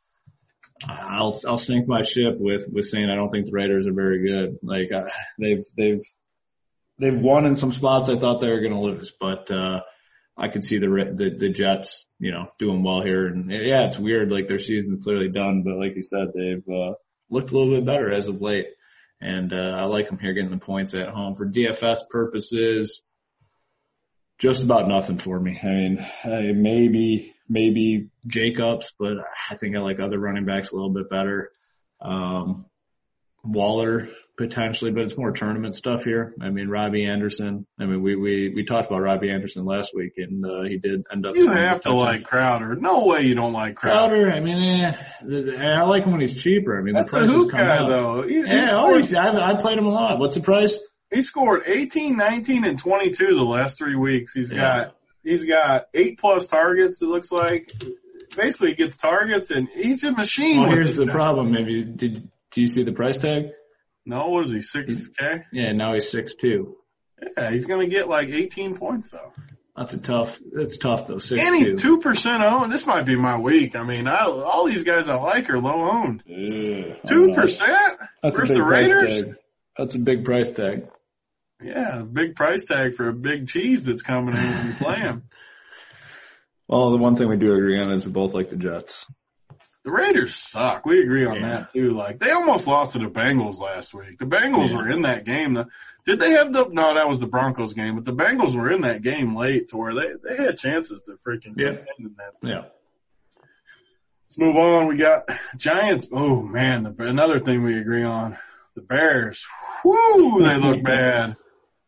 [0.87, 4.27] I'll I'll sink my ship with with saying I don't think the Raiders are very
[4.27, 4.59] good.
[4.61, 5.09] Like uh,
[5.39, 6.01] they've they've
[6.99, 8.09] they've won in some spots.
[8.09, 9.49] I thought they were gonna lose, but.
[9.49, 9.81] uh
[10.35, 13.99] I could see the, the the Jets, you know, doing well here, and yeah, it's
[13.99, 14.31] weird.
[14.31, 16.93] Like their season's clearly done, but like you said, they've uh,
[17.29, 18.67] looked a little bit better as of late.
[19.21, 23.01] And, uh, I like them here getting the points at home for DFS purposes.
[24.37, 25.57] Just about nothing for me.
[25.61, 29.13] I mean, uh, maybe, maybe Jacobs, but
[29.49, 31.51] I think I like other running backs a little bit better.
[32.01, 32.65] Um,
[33.45, 36.33] Waller potentially, but it's more tournament stuff here.
[36.41, 37.67] I mean, Robbie Anderson.
[37.79, 41.03] I mean, we, we, we talked about Robbie Anderson last week and, uh, he did
[41.11, 41.35] end up.
[41.35, 42.75] You have to like Crowder.
[42.75, 44.15] No way you don't like Crowder.
[44.23, 44.95] Crowder, I mean, eh,
[45.77, 46.77] I like him when he's cheaper.
[46.77, 47.89] I mean, That's the price is guy up.
[47.89, 48.21] though.
[48.23, 50.19] He's, he Yeah, scored he's, I, I played him a lot.
[50.19, 50.75] What's the price?
[51.13, 54.33] He scored 18, 19, and 22 the last three weeks.
[54.33, 54.57] He's Yeah.
[54.85, 57.01] got, he's got eight plus targets.
[57.03, 57.71] It looks like
[58.35, 60.61] basically he gets targets and he's a machine.
[60.61, 61.13] Well, here's the now.
[61.13, 61.51] problem.
[61.51, 63.49] Maybe did do you see the price tag?
[64.05, 64.61] No, what is he?
[64.61, 65.43] Six K?
[65.51, 66.77] Yeah, now he's six two.
[67.37, 69.31] Yeah, he's going to get like 18 points though.
[69.75, 70.39] That's a tough.
[70.51, 71.19] That's tough though.
[71.19, 71.99] Six And he's two.
[71.99, 72.71] 2% owned.
[72.71, 73.75] This might be my week.
[73.75, 76.21] I mean, I, all these guys I like are low owned.
[76.25, 77.27] Yeah, 2%?
[77.27, 77.45] know.
[77.45, 79.25] That's a versus big the price Raiders?
[79.25, 79.35] tag.
[79.77, 80.87] That's a big price tag.
[81.61, 84.95] Yeah, a big price tag for a big cheese that's coming in when you play
[84.97, 85.23] him.
[86.67, 89.07] Well, the one thing we do agree on is we both like the Jets.
[89.83, 90.85] The Raiders suck.
[90.85, 91.47] We agree on Yeah.
[91.49, 91.91] that too.
[91.91, 94.17] Like they almost lost to the Bengals last week.
[94.19, 94.77] The Bengals Yeah.
[94.77, 95.53] were in that game.
[95.55, 95.67] The-
[96.05, 96.67] Did they have the?
[96.69, 97.95] No, that was the Broncos game.
[97.95, 101.17] But the Bengals were in that game late to where they they had chances to
[101.25, 101.71] freaking Yeah.
[102.17, 102.33] that.
[102.41, 102.63] Yeah.
[104.27, 104.87] Let's move on.
[104.87, 106.07] We got Giants.
[106.11, 108.37] Oh man, the, another thing we agree on:
[108.75, 109.45] the Bears.
[109.85, 111.35] Whoo, they look bad.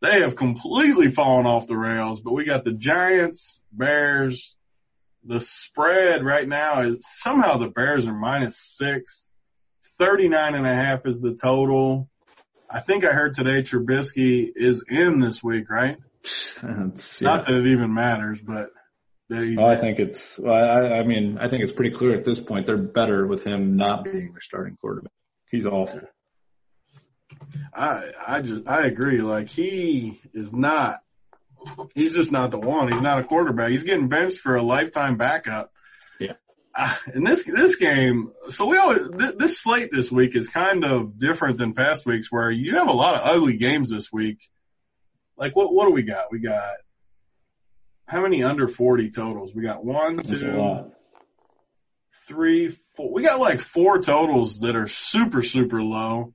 [0.02, 2.22] They have completely fallen off the rails.
[2.22, 4.55] But we got the Giants, Bears.
[5.28, 9.28] The spread right now is somehow the Bears are minus six.
[9.98, 12.10] Thirty-nine and a half is the total.
[12.70, 15.98] I think I heard today Trubisky is in this week, right?
[16.24, 18.70] It's- Not that it even matters, but
[19.30, 20.38] that he's Well, I think it's.
[20.38, 23.44] Well, I, I mean, I think it's pretty clear at this point they're better with
[23.44, 25.12] him not being their starting quarterback.
[25.50, 26.02] He's awful.
[27.74, 29.22] I I just I agree.
[29.22, 31.00] Like he is not.
[31.96, 32.92] He's just not the one.
[32.92, 33.72] He's not a quarterback.
[33.72, 35.72] He's getting benched for a lifetime backup.
[36.20, 36.34] Yeah.
[36.74, 40.84] Uh, in this this game, so we always th- this slate this week is kind
[40.84, 44.40] of different than past weeks where you have a lot of ugly games this week.
[45.38, 46.32] Like what what do we got?
[46.32, 46.76] We got
[48.06, 49.54] how many under forty totals?
[49.54, 50.92] We got one, That's a two,
[52.28, 53.12] three, four.
[53.12, 56.34] We got like four totals that are super, super low.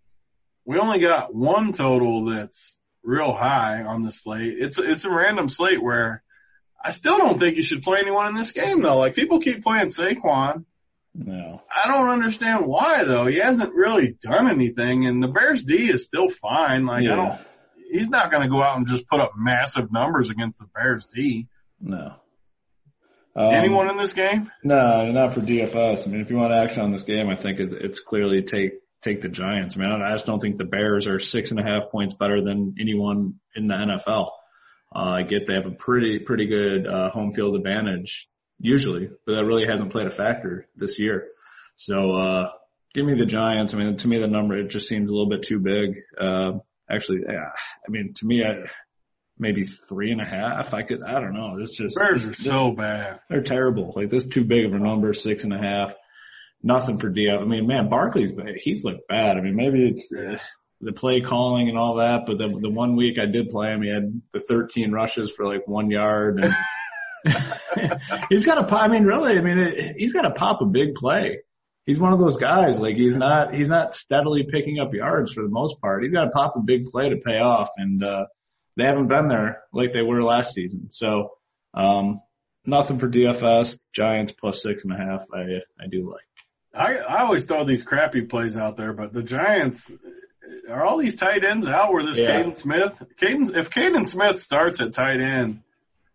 [0.64, 4.56] We only got one total that's real high on the slate.
[4.58, 6.22] It's it's a random slate where
[6.82, 8.98] I still don't think you should play anyone in this game though.
[8.98, 10.64] Like people keep playing Saquon.
[11.14, 11.62] No.
[11.74, 13.26] I don't understand why though.
[13.26, 16.86] He hasn't really done anything, and the Bears D is still fine.
[16.86, 17.38] Like I don't.
[17.92, 21.08] He's not going to go out and just put up massive numbers against the Bears
[21.08, 21.48] D.
[21.80, 22.14] No.
[23.34, 24.50] Um, Anyone in this game?
[24.62, 26.06] No, not for DFS.
[26.06, 29.20] I mean, if you want action on this game, I think it's clearly take take
[29.20, 29.76] the Giants.
[29.76, 32.42] I mean, I just don't think the Bears are six and a half points better
[32.42, 34.30] than anyone in the NFL.
[34.94, 39.36] Uh, I get they have a pretty pretty good uh, home field advantage usually, but
[39.36, 41.28] that really hasn't played a factor this year.
[41.76, 42.50] So uh,
[42.94, 43.72] give me the Giants.
[43.72, 46.02] I mean, to me, the number it just seems a little bit too big.
[46.18, 46.58] Uh,
[46.90, 47.50] actually, yeah,
[47.86, 48.68] I mean, to me, I,
[49.38, 50.74] maybe three and a half.
[50.74, 51.56] I could, I don't know.
[51.58, 53.20] It's just Bears are so bad.
[53.28, 53.92] they're terrible.
[53.96, 55.94] Like this is too big of a number, six and a half.
[56.62, 57.40] Nothing for Diop.
[57.40, 59.36] I mean, man, Barkley's he's looked bad.
[59.36, 60.38] I mean, maybe it's uh,
[60.80, 63.82] the play calling and all that, but the the one week I did play him,
[63.82, 66.54] he had the 13 rushes for like one yard, and
[68.28, 68.64] he's got to.
[68.64, 68.82] pop.
[68.82, 71.40] I mean, really, I mean, it, he's got to pop a big play.
[71.86, 72.78] He's one of those guys.
[72.78, 76.02] Like he's not he's not steadily picking up yards for the most part.
[76.02, 78.26] He's got to pop a big play to pay off, and uh
[78.76, 80.88] they haven't been there like they were last season.
[80.90, 81.32] So.
[81.72, 82.20] Um,
[82.66, 83.78] nothing for DFS.
[83.92, 85.24] Giants plus six and a half.
[85.32, 86.24] I I do like.
[86.74, 89.90] I, I always throw these crappy plays out there, but the Giants
[90.68, 92.42] are all these tight ends out where this Yeah.
[92.42, 95.62] Kaden Smith, Kaden, if Kaden Smith starts at tight end,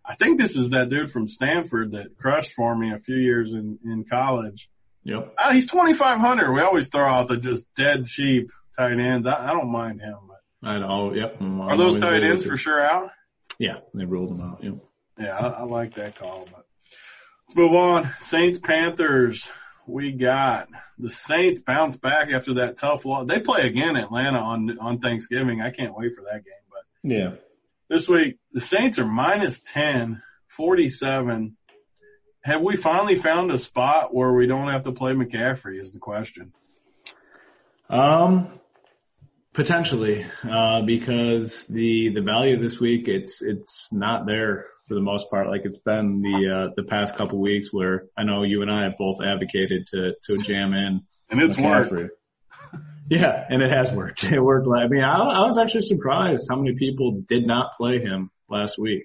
[0.06, 3.54] I think this is that dude from Stanford that crushed for me a few years
[3.54, 4.70] in, in college.
[5.04, 5.36] Yep.
[5.38, 6.52] Uh, he's 2,500.
[6.54, 9.28] We always throw out the just dead cheap tight ends.
[9.28, 11.14] I, I don't mind him, but I know.
[11.14, 11.38] Yep.
[11.40, 13.12] I'm are those tight ends for sure out?
[13.60, 14.64] Yeah, they ruled them out.
[14.64, 14.76] Yep.
[15.20, 16.66] Yeah, I, I like that call, but
[17.48, 18.10] let's move on.
[18.20, 19.50] Saints Panthers.
[19.88, 23.28] We got the Saints bounce back after that tough loss.
[23.28, 25.62] They play again in Atlanta on on Thanksgiving.
[25.62, 26.54] I can't wait for that game.
[26.70, 27.32] But Yeah.
[27.88, 31.56] this week the Saints are minus 10, 47.
[32.44, 36.00] Have we finally found a spot where we don't have to play McCaffrey is the
[36.00, 36.54] question.
[37.90, 38.60] Um,
[39.54, 45.30] potentially, uh, because the the value this week it's it's not there for the most
[45.30, 48.70] part, like it's been the uh, the past couple weeks where I know you and
[48.72, 51.94] I have both advocated to to jam in And it's worked.
[53.08, 54.24] Yeah, and it has worked.
[54.24, 54.68] It worked.
[54.68, 58.80] I mean, I, I was actually surprised how many people did not play him last
[58.80, 59.04] week.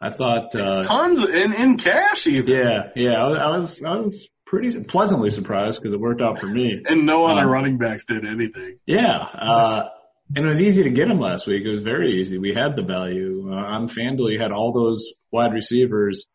[0.00, 2.54] I thought, uh, Tons in, in cash even.
[2.54, 6.38] yeah, yeah, I was, I was, I was pretty pleasantly surprised because it worked out
[6.38, 6.82] for me.
[6.84, 8.78] And no other Um, running backs did anything.
[8.86, 9.88] Yeah, uh,
[10.34, 11.64] and it was easy to get him last week.
[11.64, 12.38] It was very easy.
[12.38, 14.32] We had the value uh, on FanDuel.
[14.32, 16.26] You had all those wide receivers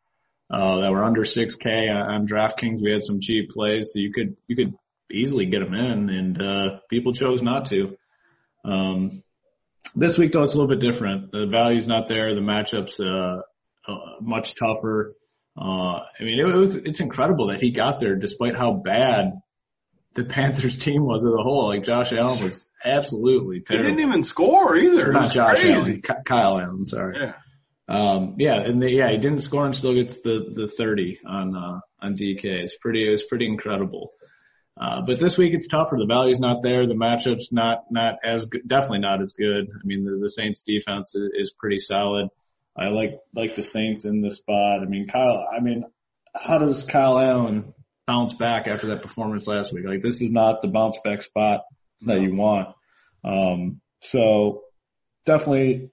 [0.52, 2.82] uh, that were under 6K on, on DraftKings.
[2.82, 4.74] We had some cheap plays, so you could you could
[5.12, 7.98] easily get them in, and uh, people chose not to.
[8.66, 9.24] Um,
[9.96, 11.32] this week though, it's a little bit different.
[11.32, 12.36] The value's not there.
[12.36, 13.42] The matchups uh,
[13.92, 15.16] uh, much tougher.
[15.60, 19.34] Uh, I mean, it was it's incredible that he got there despite how bad
[20.14, 21.68] the Panthers team was as a whole.
[21.68, 25.10] Like Josh Allen was absolutely He didn't even score either.
[25.10, 25.74] It not Josh crazy.
[25.74, 26.86] Allen, Kyle Allen.
[26.86, 27.18] Sorry.
[27.20, 27.34] Yeah.
[27.90, 31.56] Um, yeah, and the, yeah, he didn't score and still gets the the 30 on
[31.56, 32.44] uh, on DK.
[32.44, 34.12] It's pretty it's pretty incredible.
[34.80, 35.98] Uh, but this week it's tougher.
[35.98, 36.86] The value's not there.
[36.86, 39.68] The matchup's not not as good, definitely not as good.
[39.74, 42.28] I mean, the, the Saints defense is, is pretty solid.
[42.78, 44.82] I like like the Saints in this spot.
[44.82, 45.46] I mean, Kyle.
[45.52, 45.86] I mean,
[46.36, 47.74] how does Kyle Allen
[48.08, 49.86] bounce back after that performance last week.
[49.86, 51.62] Like this is not the bounce back spot
[52.02, 52.70] that you want.
[53.24, 54.64] Um, so
[55.26, 55.92] definitely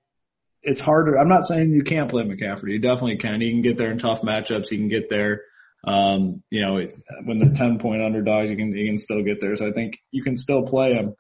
[0.63, 1.19] it's harder.
[1.19, 2.73] I'm not saying you can't play McCaffrey.
[2.73, 3.41] You definitely can.
[3.41, 4.69] He can get there in tough matchups.
[4.69, 5.43] He can get there.
[5.87, 6.81] Um, you know,
[7.25, 9.55] when they're 10 point underdogs, you can, you can still get there.
[9.57, 11.15] So I think you can still play him,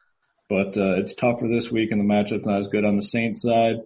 [0.48, 3.42] but, uh, it's tougher this week and the matchup's not as good on the Saints
[3.42, 3.76] side.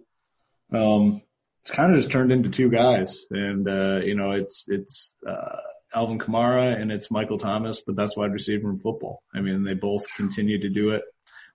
[0.73, 1.21] Um,
[1.63, 5.57] it's kind of just turned into two guys and, uh, you know, it's, it's, uh,
[5.93, 9.23] Alvin Kamara and it's Michael Thomas, but that's wide receiver in football.
[9.33, 11.03] I mean, they both continue to do it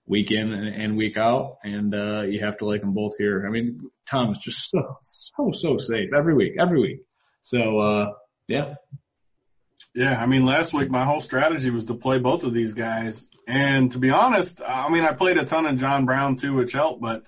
[0.05, 3.45] week in and week out, and uh, you have to like them both here.
[3.45, 6.99] I mean, Tom's just so so so safe every week, every week.
[7.41, 8.13] So uh,
[8.47, 8.75] yeah,
[9.93, 10.19] yeah.
[10.19, 13.91] I mean, last week my whole strategy was to play both of these guys, and
[13.93, 17.01] to be honest, I mean, I played a ton of John Brown too, which helped,
[17.01, 17.23] but.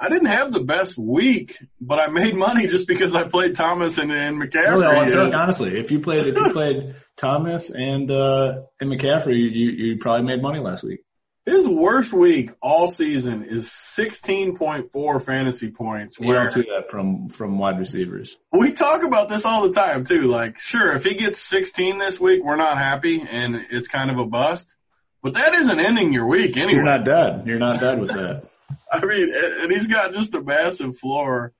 [0.00, 3.98] I didn't have the best week, but I made money just because I played Thomas
[3.98, 5.12] and, and McCaffrey.
[5.12, 9.70] No, no, honestly, if you played if you played Thomas and uh and McCaffrey, you
[9.70, 11.00] you probably made money last week.
[11.46, 16.18] His worst week all season is 16.4 fantasy points.
[16.18, 18.36] We don't see that from, from wide receivers.
[18.52, 20.22] We talk about this all the time too.
[20.22, 24.18] Like, sure, if he gets 16 this week, we're not happy and it's kind of
[24.18, 24.76] a bust,
[25.22, 26.74] but that isn't ending your week anyway.
[26.74, 27.46] You're not dead.
[27.46, 28.44] You're not dead with that.
[28.92, 31.52] I mean, and he's got just a massive floor.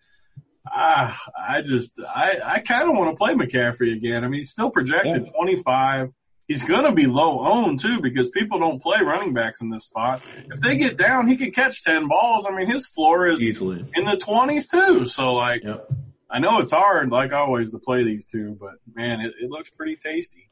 [0.67, 4.25] Ah, I just, I, I kind of want to play McCaffrey again.
[4.25, 5.33] I mean, he's still projected yeah.
[5.33, 6.13] 25
[6.51, 9.85] he's going to be low owned too because people don't play running backs in this
[9.85, 10.21] spot.
[10.53, 12.45] If they get down, he could catch 10 balls.
[12.45, 13.85] I mean, his floor is Easily.
[13.95, 15.07] in the 20s too.
[15.07, 15.89] So like, yep.
[16.29, 19.71] I know it's hard, like always, to play these two, but man, it, it looks
[19.71, 20.50] pretty tasty.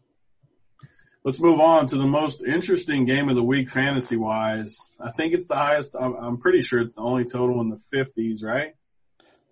[1.29, 4.97] Let's move on to the most interesting game of the week fantasy wise.
[4.99, 5.95] I think it's the highest.
[5.95, 8.75] I'm, I'm pretty sure it's the only total in the 50s, right?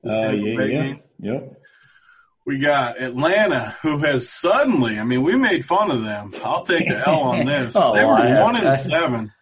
[0.02, 0.94] Uh, yeah, yeah.
[1.18, 1.62] Yep.
[2.46, 6.32] We got Atlanta, who has suddenly, I mean, we made fun of them.
[6.42, 7.74] I'll take the L on this.
[7.76, 9.34] oh, they were one and seven.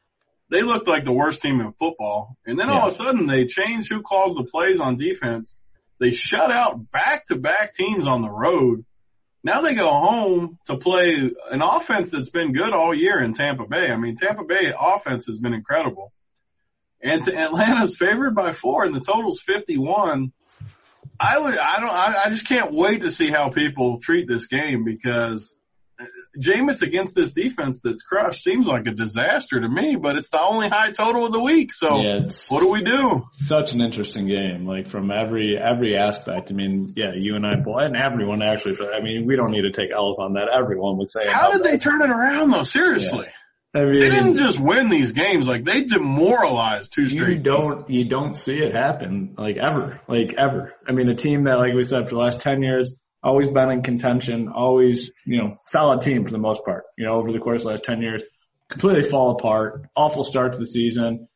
[0.51, 2.37] They looked like the worst team in football.
[2.45, 2.81] And then yeah.
[2.81, 5.61] all of a sudden they changed who calls the plays on defense.
[6.01, 8.85] They shut out back to back teams on the road.
[9.45, 13.67] Now they go home to play an offense that's been good all year in Tampa
[13.67, 13.91] Bay.
[13.91, 16.13] I mean, Tampa Bay offense has been incredible.
[17.03, 20.33] And Atlanta's favored by four and the total's 51.
[21.21, 24.47] I would, I don't, I, I just can't wait to see how people treat this
[24.47, 25.59] game because
[26.39, 30.41] Jameis against this defense that's crushed seems like a disaster to me, but it's the
[30.41, 31.73] only high total of the week.
[31.73, 33.27] So yeah, what do we do?
[33.33, 36.51] Such an interesting game, like from every, every aspect.
[36.51, 39.63] I mean, yeah, you and I, boy and everyone actually, I mean, we don't need
[39.63, 40.49] to take L's on that.
[40.53, 41.29] Everyone was saying.
[41.33, 42.65] How did they turn it around though?
[42.65, 43.27] Seriously.
[43.27, 43.33] Yeah.
[43.77, 47.39] I mean, they didn't just win these games; like they demoralized two straight.
[47.39, 50.73] You don't, you don't see it happen like ever, like ever.
[50.87, 53.71] I mean, a team that, like we said, for the last ten years, always been
[53.71, 56.85] in contention, always, you know, solid team for the most part.
[56.97, 58.23] You know, over the course of the last ten years,
[58.71, 59.87] completely fall apart.
[59.97, 61.29] Awful start to the season.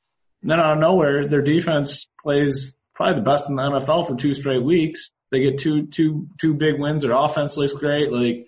[0.43, 4.17] And then out of nowhere, their defense plays probably the best in the NFL for
[4.17, 5.11] two straight weeks.
[5.31, 7.03] They get two, two, two big wins.
[7.03, 8.13] Their offense looks great.
[8.13, 8.47] Like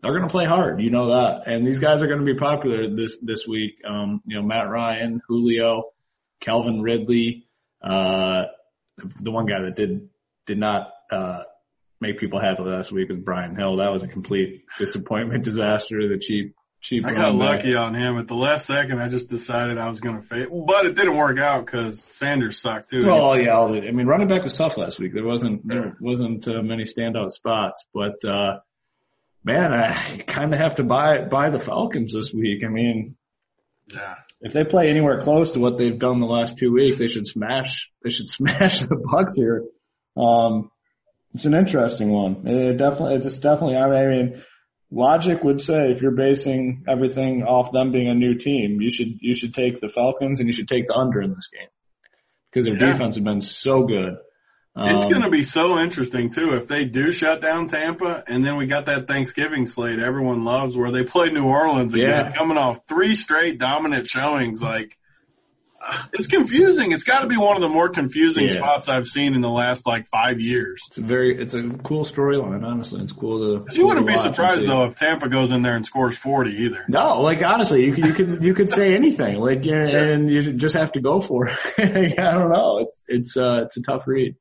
[0.00, 0.80] they're going to play hard.
[0.80, 1.46] You know that.
[1.46, 3.76] And these guys are going to be popular this, this week.
[3.88, 5.84] Um, you know, Matt Ryan, Julio,
[6.40, 7.46] Calvin Ridley,
[7.82, 8.46] uh,
[9.20, 10.08] the one guy that did,
[10.46, 11.44] did not, uh,
[12.00, 13.76] make people happy last week was Brian Hill.
[13.76, 16.08] That was a complete disappointment, disaster.
[16.08, 17.06] The cheap, cheap.
[17.06, 17.82] I got lucky back.
[17.82, 19.00] on him at the last second.
[19.00, 22.60] I just decided I was going to fade, but it didn't work out because Sanders
[22.60, 23.06] sucked too.
[23.06, 25.14] Well, yeah, I mean, running back was tough last week.
[25.14, 28.58] There wasn't, there wasn't uh, many standout spots, but, uh,
[29.44, 32.62] man, I kind of have to buy buy the Falcons this week.
[32.64, 33.16] I mean,
[33.92, 34.14] yeah.
[34.40, 37.26] If they play anywhere close to what they've done the last two weeks, they should
[37.26, 37.90] smash.
[38.02, 39.64] They should smash the Bucs here.
[40.16, 40.70] Um,
[41.34, 42.46] it's an interesting one.
[42.46, 43.76] It definitely, it's definitely.
[43.76, 44.42] I mean,
[44.90, 49.18] logic would say if you're basing everything off them being a new team, you should
[49.20, 51.68] you should take the Falcons and you should take the under in this game
[52.50, 52.92] because their yeah.
[52.92, 54.16] defense has been so good.
[54.76, 58.44] It's um, going to be so interesting too if they do shut down Tampa, and
[58.44, 62.32] then we got that Thanksgiving slate everyone loves where they play New Orleans again, yeah.
[62.32, 64.60] coming off three straight dominant showings.
[64.60, 64.96] Like
[66.12, 66.92] it's confusing.
[66.92, 68.54] It's got to be one of the more confusing yeah.
[68.54, 70.82] spots I've seen in the last like five years.
[70.88, 72.64] It's a very, it's a cool storyline.
[72.64, 73.74] Honestly, it's cool to.
[73.74, 76.84] You wouldn't be surprised though if Tampa goes in there and scores forty either.
[76.88, 80.76] No, like honestly, you could you could you could say anything, like and you just
[80.76, 81.58] have to go for it.
[81.78, 82.78] I don't know.
[82.80, 84.36] It's it's uh it's a tough read.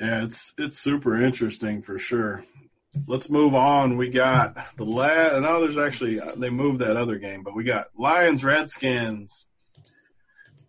[0.00, 2.44] Yeah, it's it's super interesting for sure.
[3.06, 3.96] Let's move on.
[3.96, 5.40] We got the last.
[5.40, 9.46] No, there's actually they moved that other game, but we got Lions Redskins.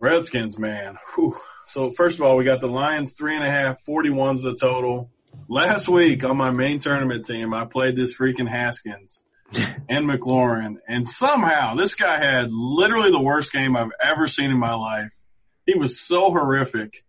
[0.04, 0.98] Redskins, man.
[1.14, 1.34] Whew.
[1.64, 5.10] So first of all, we got the Lions three and a half, 41's the total.
[5.48, 9.22] Last week on my main tournament team, I played this freaking Haskins.
[9.88, 10.76] and McLaurin.
[10.86, 15.12] And somehow this guy had literally the worst game I've ever seen in my life.
[15.64, 17.02] He was so horrific.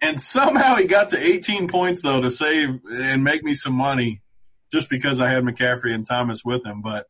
[0.00, 4.20] And somehow he got to 18 points though to save and make me some money
[4.72, 6.82] just because I had McCaffrey and Thomas with him.
[6.82, 7.06] But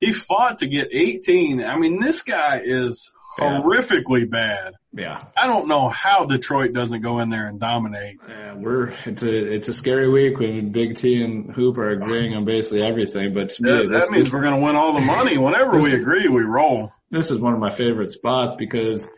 [0.00, 1.62] he fought to get 18.
[1.62, 3.60] I mean, this guy is Yeah.
[3.60, 4.74] horrifically bad.
[4.92, 5.22] Yeah.
[5.36, 8.16] I don't know how Detroit doesn't go in there and dominate.
[8.26, 12.34] Yeah, we're it's a it's a scary week when Big T and Hoop are agreeing
[12.34, 13.34] on basically everything.
[13.34, 15.36] But to me, That, this, means we're going to win all the money.
[15.46, 16.92] Whenever we agree, we roll.
[17.10, 19.08] this is one of my favorite spots because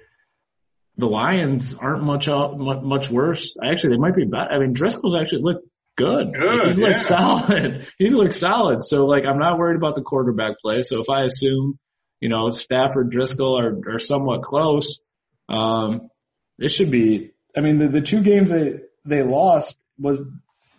[0.96, 3.56] the Lions aren't much out, much, much worse.
[3.64, 4.50] Actually, they might be better.
[4.50, 5.64] I mean, Driskel's actually looked
[5.96, 6.34] good.
[6.34, 7.16] Good, He's looked yeah.
[7.16, 7.86] solid.
[7.98, 8.82] He looked solid.
[8.82, 10.82] So like, I'm not worried about the quarterback play.
[10.82, 11.78] So if I assume,
[12.20, 15.00] you know, Stafford, Driskel are, are somewhat close,
[15.48, 16.10] um,
[16.58, 20.20] it should be, I mean, the, the two games they, they lost was,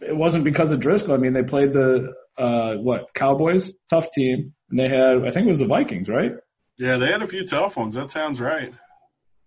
[0.02, 1.14] it wasn't because of Driskel.
[1.14, 4.54] I mean, they played the, uh, what, Cowboys, tough team.
[4.70, 6.34] And they had, I think it was the Vikings, right?
[6.78, 7.96] Yeah, they had a few tough ones.
[7.96, 8.74] That sounds right.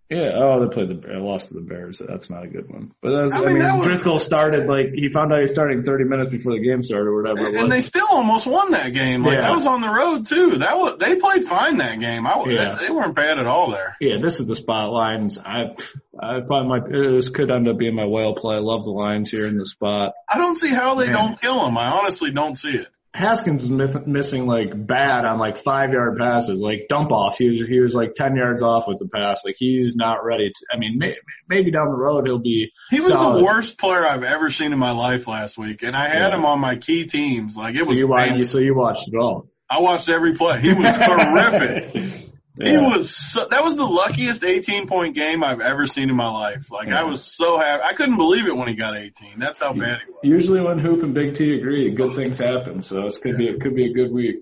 [0.09, 0.31] Yeah.
[0.35, 1.07] Oh, they played the.
[1.19, 1.97] Lost to the Bears.
[1.97, 2.91] So that's not a good one.
[3.01, 5.51] But I I, mean, mean, that was- Driskel started like he found out he was
[5.51, 7.61] starting 30 minutes before the game started or whatever it was.
[7.63, 9.23] And they still almost won that game.
[9.23, 9.41] Like Yeah.
[9.41, 10.57] that was on the road too.
[10.57, 12.27] That was they played fine that game.
[12.27, 12.75] I Yeah.
[12.79, 13.95] they, they weren't bad at all there.
[14.01, 15.39] yeah, this is the spot lines.
[15.39, 15.73] I
[16.21, 18.57] I probably might this could end up being my whale play.
[18.57, 20.13] I love the lines here in the spot.
[20.29, 21.15] I don't see how they Man.
[21.15, 21.77] don't kill him.
[21.77, 22.87] I honestly don't see it.
[23.13, 27.37] Haskins is myth- missing like bad on like five yard passes, like dump off.
[27.37, 29.41] He was he was like 10 yards off with the pass.
[29.45, 30.65] Like he's not ready to.
[30.73, 31.15] I mean, may,
[31.47, 32.71] maybe down the road he'll be.
[32.89, 33.39] He was solid.
[33.39, 36.35] the worst player I've ever seen in my life last week, and I had Yeah.
[36.37, 37.55] him on my key teams.
[37.55, 37.99] Like it So was.
[37.99, 39.47] you, watched, so you watched it all.
[39.69, 40.59] I watched every play.
[40.61, 42.22] He was horrific.
[42.61, 46.29] He was so, that was the luckiest 18 point game I've ever seen in my
[46.29, 46.71] life.
[46.71, 47.01] Like Yeah.
[47.01, 47.81] I was so happy.
[47.83, 49.39] I couldn't believe it when he got 18.
[49.39, 50.19] That's how bad he was.
[50.23, 52.83] Usually when Hoop and Big T agree, good things happen.
[52.83, 54.37] So this could be it could be a good week.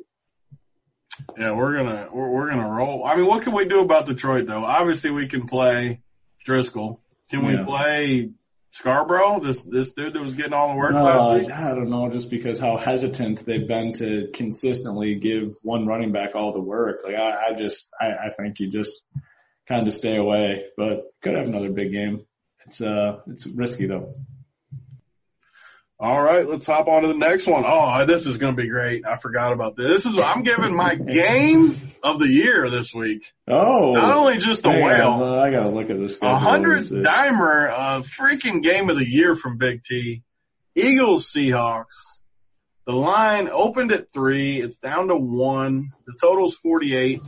[1.37, 3.05] Yeah, we're gonna we're, we're gonna roll.
[3.05, 4.63] I mean, what can we do about Detroit though?
[4.63, 6.01] Obviously, we can play
[6.45, 6.99] Driskel.
[7.29, 8.31] Can we play
[8.79, 9.43] Scarbrough?
[9.43, 11.51] This this dude that was getting all the work Uh, last week.
[11.51, 16.35] I don't know, just because how hesitant they've been to consistently give one running back
[16.35, 17.01] all the work.
[17.03, 19.03] Like I, I just I, I think you just
[19.67, 22.25] kind of stay away, but could have another big game.
[22.65, 24.15] It's uh it's risky though.
[26.01, 27.63] All right, let's hop on to the next one.
[27.63, 29.05] Oh, this is gonna be great.
[29.05, 30.03] I forgot about this.
[30.03, 33.23] This is I'm giving my game of the year this week.
[33.47, 35.09] Oh, Not only just the whale.
[35.11, 36.17] on, I gotta look at this.
[36.19, 40.23] A hundred dimer, a freaking game of the year from Big T.
[40.73, 41.93] Eagles Seahawks.
[42.87, 44.59] The line opened at three.
[44.59, 45.89] It's down to one.
[46.07, 47.21] The total's 48.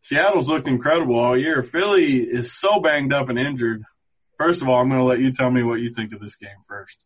[0.00, 1.62] Seattle's looked incredible all year.
[1.62, 3.82] Philly is so banged up and injured.
[4.38, 6.36] First of all, I'm going to let you tell me what you think of this
[6.36, 6.96] game first.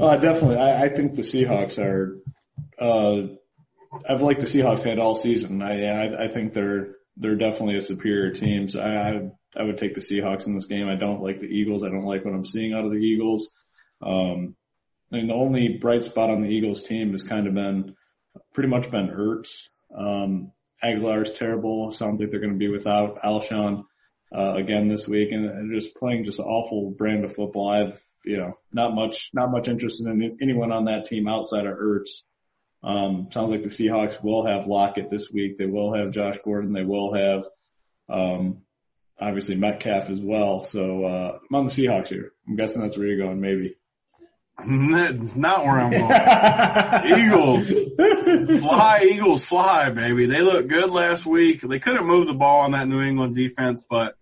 [0.00, 0.56] Uh, definitely.
[0.56, 2.18] I, I think the Seahawks are.
[2.80, 3.34] Uh,
[4.08, 5.62] I've liked the Seahawks fan all season.
[5.62, 8.68] I, I I think they're they're definitely a superior team.
[8.68, 9.20] So I, I
[9.56, 10.88] I would take the Seahawks in this game.
[10.88, 11.82] I don't like the Eagles.
[11.82, 13.48] I don't like what I'm seeing out of the Eagles.
[14.00, 14.54] Um,
[15.12, 17.94] I the only bright spot on the Eagles team has kind of been
[18.52, 19.62] pretty much been Ertz.
[19.96, 20.52] Um,
[20.84, 21.90] Agholor's terrible.
[21.90, 23.84] Sounds like they're going to be without Alshon
[24.36, 27.70] uh, again this week, and they're just playing just awful brand of football.
[27.70, 31.76] I've you know not much not much interest in anyone on that team outside of
[31.76, 32.22] Ertz.
[32.82, 35.58] Um, sounds like the Seahawks will have Lockett this week.
[35.58, 36.72] They will have Josh Gordon.
[36.72, 37.44] They will have
[38.08, 38.62] um,
[39.20, 40.64] obviously Metcalf as well.
[40.64, 42.32] So uh, I'm on the Seahawks here.
[42.46, 43.76] I'm guessing that's where you're going, maybe.
[44.58, 47.26] That's not where I'm going.
[47.26, 48.60] Eagles.
[48.60, 50.26] Fly, Eagles, fly, baby.
[50.26, 51.60] They look good last week.
[51.60, 54.17] They couldn't move the ball on that New England defense, but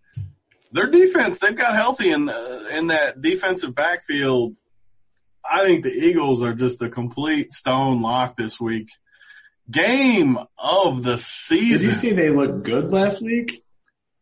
[0.72, 4.56] their defense, they've got healthy in, uh, in that defensive backfield.
[5.48, 8.90] I think the Eagles are just a complete stone lock this week.
[9.70, 11.88] Game of the season.
[11.88, 13.62] Did you see they looked good last week?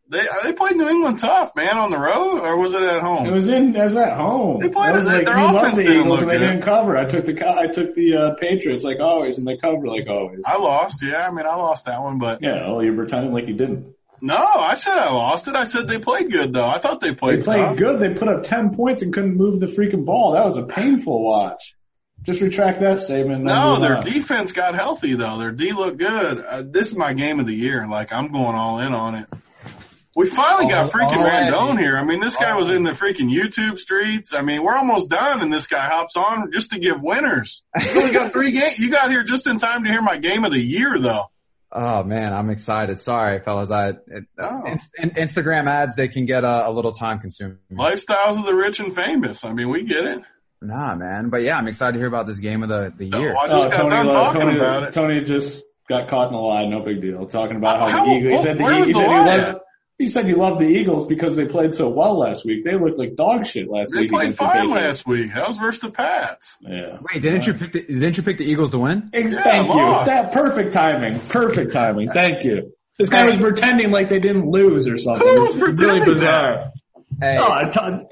[0.07, 3.25] They, they played New England tough, man, on the road, or was it at home?
[3.25, 4.61] It was in, it was at home.
[4.61, 6.95] They played I was like, their offense the didn't Eagles look and they didn't cover.
[6.95, 10.41] I took the, I took the, uh, Patriots like always and they covered like always.
[10.45, 11.27] I lost, yeah.
[11.27, 13.95] I mean, I lost that one, but Yeah, well, you're pretending like you didn't.
[14.21, 15.55] No, I said I lost it.
[15.55, 16.67] I said they played good though.
[16.67, 17.77] I thought they played They played tough.
[17.77, 17.99] good.
[17.99, 20.33] They put up 10 points and couldn't move the freaking ball.
[20.33, 21.75] That was a painful watch.
[22.23, 23.43] Just retract that statement.
[23.43, 24.05] No, their on.
[24.05, 25.37] defense got healthy though.
[25.37, 26.39] Their D looked good.
[26.39, 27.87] Uh, this is my game of the year.
[27.87, 29.27] Like I'm going all in on it.
[30.17, 31.51] We finally got freaking all right.
[31.51, 31.97] Randone here.
[31.97, 34.33] I mean, this guy was in the freaking YouTube streets.
[34.33, 37.61] I mean, we're almost done, and this guy hops on just to give winners.
[37.77, 38.79] You got three games.
[38.79, 41.25] You got here just in time to hear my game of the year, though.
[41.77, 42.99] Oh man, I'm excited.
[43.01, 43.69] Sorry, fellas.
[43.69, 44.63] I it, Oh.
[44.65, 47.57] inst- in, Instagram ads they can get a, a little time consuming.
[47.71, 49.43] Lifestyles of the rich and famous.
[49.43, 50.21] I mean, we get it.
[50.61, 51.29] Nah, man.
[51.29, 53.35] But yeah, I'm excited to hear about this game of the, the year.
[53.35, 54.93] Oh, I just uh, got done talking Tony, about it.
[54.93, 56.65] Tony just got caught in a lie.
[56.65, 57.25] No big deal.
[57.27, 58.39] Talking about how, How- the Eagles.
[58.39, 59.59] He said the, where he said he loved.
[59.99, 60.03] At?
[60.03, 62.63] He said you loved the Eagles because they played so well last week.
[62.65, 64.09] They looked like dog shit last They week.
[64.09, 65.33] They played against the fine last week.
[65.33, 66.55] That was versus the Pats.
[66.61, 66.97] Yeah.
[67.13, 69.09] Wait, didn't you pick the, didn't you pick the Eagles to win?
[69.13, 69.73] Ex- Yeah, Thank you.
[69.75, 70.07] lost.
[70.07, 71.21] That perfect timing.
[71.27, 72.09] Perfect timing.
[72.11, 72.73] Thank you.
[72.97, 75.27] This guy was pretending like they didn't lose or something.
[75.27, 76.71] Who was It's really pretending bizarre.
[77.19, 78.05] Hey, Oh, I t-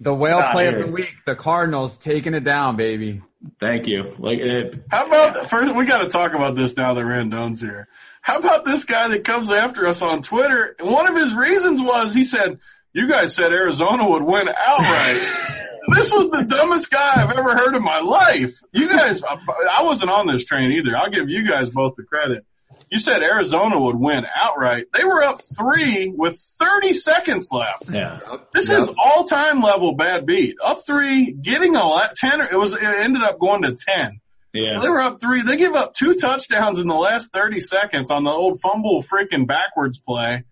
[0.00, 3.22] the whale Not play of the week, the Cardinals taking it down, baby.
[3.60, 4.14] thank you.
[4.18, 5.74] Like it, How about first?
[5.74, 7.86] We got to talk about this now that Randone's here.
[8.20, 10.76] How about this guy that comes after us on Twitter?
[10.78, 12.58] And one of his reasons was he said,
[12.92, 15.20] "You guys said Arizona would win outright."
[15.94, 18.60] this was the dumbest guy I've ever heard in my life.
[18.72, 19.38] You guys, I
[19.78, 20.96] I wasn't on this train either.
[20.96, 22.44] I'll give you guys both the credit.
[22.90, 24.86] You said Arizona would win outright.
[24.92, 27.84] They were up three with 30 seconds left.
[27.90, 28.18] yeah.
[28.52, 28.78] This Yep.
[28.80, 30.56] is all time level bad beat.
[30.62, 34.20] Up three, getting a lot, 10, it was, it ended up going to 10.
[34.52, 34.78] Yeah.
[34.82, 35.42] They were up three.
[35.42, 39.46] They give up two touchdowns in the last 30 seconds on the old fumble freaking
[39.46, 40.44] backwards play.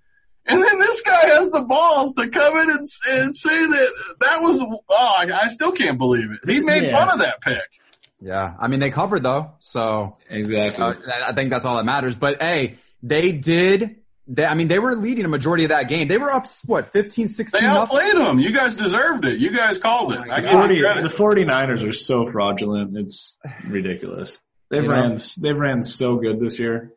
[0.46, 4.38] And then this guy has the balls to come in and, and say that that
[4.40, 6.48] was, oh, I, I still can't believe it.
[6.50, 6.92] He made Yeah.
[7.04, 7.60] fun of that pick.
[8.20, 10.82] Yeah, I mean they covered though, so Exactly.
[10.84, 10.94] uh,
[11.28, 12.16] I think that's all that matters.
[12.16, 13.96] But hey, they did.
[14.30, 16.06] They, I mean, they were leading a majority of that game.
[16.06, 17.80] They were up what 15, 16 They nothing?
[17.80, 18.38] outplayed him.
[18.38, 19.38] You guys deserved it.
[19.38, 20.20] You guys called it.
[20.20, 22.96] Oh I give Forty, you the 49ers are so fraudulent.
[22.98, 24.38] It's ridiculous.
[24.70, 24.94] They've You know?
[24.94, 26.92] ran, they've ran so good this year.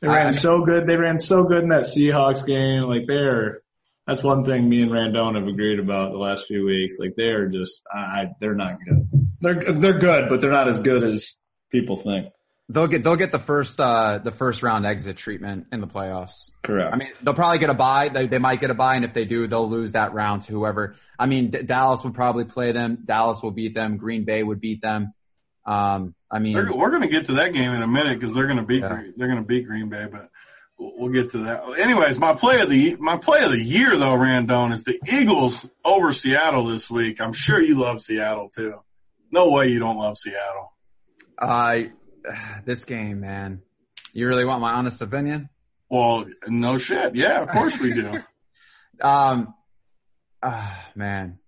[0.00, 0.86] They ran I mean- so good.
[0.86, 2.82] They ran so good in that Seahawks game.
[2.84, 3.62] Like they're,
[4.06, 6.98] that's one thing me and Randone have agreed about the last few weeks.
[7.00, 9.10] Like they're just, I, they're not good.
[9.40, 11.36] They're, they're good, but they're not as good as
[11.72, 12.26] people think.
[12.70, 16.50] They'll get they'll get the first uh the first round exit treatment in the playoffs.
[16.62, 16.92] Correct.
[16.92, 18.10] I mean, they'll probably get a bye.
[18.10, 20.52] They they might get a bye, and if they do, they'll lose that round to
[20.52, 20.96] whoever.
[21.18, 23.04] I mean, D- Dallas would probably play them.
[23.06, 23.96] Dallas will beat them.
[23.96, 25.14] Green Bay would beat them.
[25.64, 28.34] Um, I mean, They're, we're going to get to that game in a minute because
[28.34, 28.88] they're going to beat Yeah.
[28.88, 30.28] Green, they're going to beat Green Bay, but
[30.78, 31.62] we'll, we'll get to that.
[31.78, 35.66] Anyways, my play of the my play of the year though, Randone, is the Eagles
[35.84, 37.18] over Seattle this week.
[37.20, 38.74] I'm sure you love Seattle too.
[39.30, 40.72] No way you don't love Seattle.
[41.40, 41.92] I
[42.64, 43.62] this game, man.
[44.12, 45.48] You really want my honest opinion?
[45.90, 47.14] Well, no shit.
[47.14, 48.12] Yeah, of course we do.
[49.00, 49.54] Um,
[50.42, 51.38] ah, man.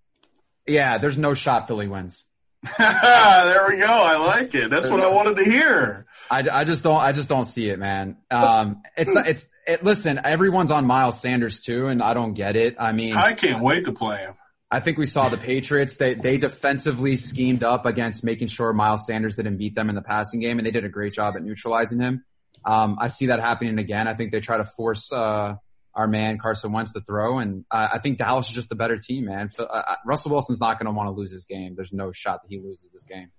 [0.64, 2.22] Yeah, there's no shot Philly wins.
[2.78, 3.86] there we go.
[3.86, 4.70] I like it.
[4.70, 6.06] That's what I wanted to hear.
[6.30, 8.18] I, I just don't I just don't see it, man.
[8.30, 12.76] Um, it's it's it, listen, everyone's on Miles Sanders too, and I don't get it.
[12.78, 14.34] I mean, I can't wait to play him.
[14.70, 15.96] I think we saw the Patriots.
[15.96, 20.02] They they defensively schemed up against making sure Miles Sanders didn't beat them in the
[20.02, 22.24] passing game, and they did a great job at neutralizing him.
[22.64, 24.06] Um, I see that happening again.
[24.06, 25.56] I think they try to force uh,
[25.94, 28.96] our man Carson Wentz to throw, and uh, I think Dallas is just a better
[28.96, 29.50] team, man.
[29.58, 31.74] Uh, Russell Wilson's not going to want to lose this game.
[31.74, 33.30] There's no shot that he loses this game.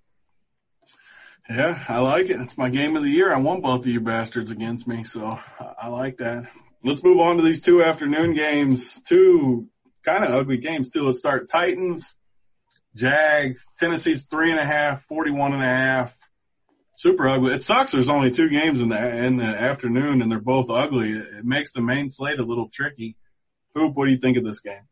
[1.50, 2.40] Yeah, I like it.
[2.42, 3.34] It's my game of the year.
[3.34, 5.40] I won both of you bastards against me, so
[5.82, 6.50] I like that.
[6.84, 9.02] Let's move on to these two afternoon games.
[9.04, 9.70] Two
[10.06, 11.04] kind of ugly games too.
[11.04, 12.16] Let's start Titans,
[12.96, 16.18] Jags, Tennessee's three and a half, 41 and a half.
[16.98, 17.54] Super ugly.
[17.54, 17.92] It sucks.
[17.92, 21.12] There's only two games in the, in the afternoon and they're both ugly.
[21.12, 23.16] It, makes the main slate a little tricky.
[23.76, 24.84] Hoop, what do you think of this game?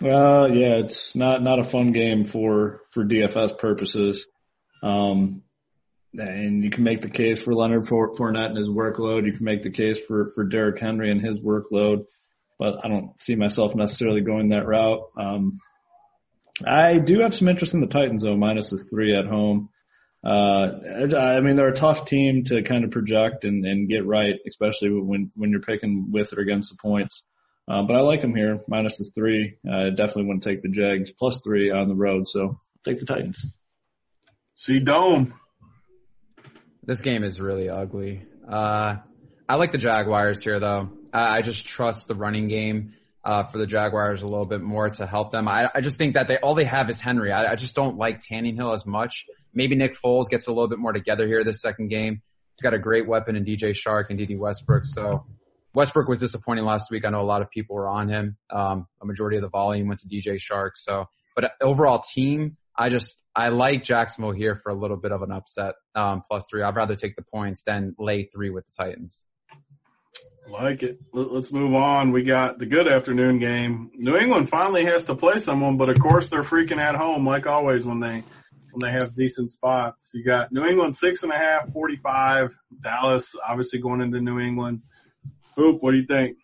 [0.00, 4.26] Well, yeah, it's not not a fun game for for DFS purposes.
[4.82, 5.42] Um,
[6.12, 9.26] and you can make the case for Leonard Four- Fournette and his workload.
[9.26, 12.04] You can make the case for for Derrick Henry and his workload,
[12.58, 15.00] but I don't see myself necessarily going that route.
[15.18, 15.58] Um,
[16.64, 19.68] I do have some interest in the Titans though, minus the three at home.
[20.24, 20.70] Uh,
[21.16, 24.90] I mean, they're a tough team to kind of project and, and get right, especially
[24.90, 27.24] when when you're picking with or against the points.
[27.68, 29.58] Uh, but I like them here, minus the three.
[29.68, 33.06] I definitely want to take the Jags plus three on the road, so take the
[33.06, 33.44] Titans.
[34.56, 35.34] See Dome.
[36.84, 38.22] This game is really ugly.
[38.48, 38.96] Uh,
[39.48, 40.90] I like the Jaguars here though.
[41.20, 42.94] I, just trust the running game,
[43.26, 45.48] uh, for the Jaguars a little bit more to help them.
[45.48, 47.32] I, I just think that they, all they have is Henry.
[47.32, 49.26] I, I just don't like Tannehill as much.
[49.52, 52.22] Maybe Nick Foles gets a little bit more together here this second game.
[52.54, 54.84] He's got a great weapon in DJ Chark and Dede Westbrook.
[54.84, 55.26] So
[55.74, 57.04] Westbrook was disappointing last week.
[57.04, 58.36] I know a lot of people were on him.
[58.48, 60.70] Um, a majority of the volume went to DJ Chark.
[60.76, 65.22] So, but overall team, I just, I like Jacksonville here for a little bit of
[65.22, 66.62] an upset, um, plus three.
[66.62, 69.24] I'd rather take the points than lay three with the Titans.
[70.48, 70.98] Like it.
[71.12, 72.12] Let- Let's move on.
[72.12, 73.90] We got the good afternoon game.
[73.94, 77.46] New England finally has to play someone, but of course they're freaking at home like
[77.46, 78.22] always when they
[78.70, 80.10] when they have decent spots.
[80.14, 82.56] You got New England six and a half, forty five.
[82.80, 84.82] Dallas obviously going into New England.
[85.56, 86.36] Hoop, what do you think?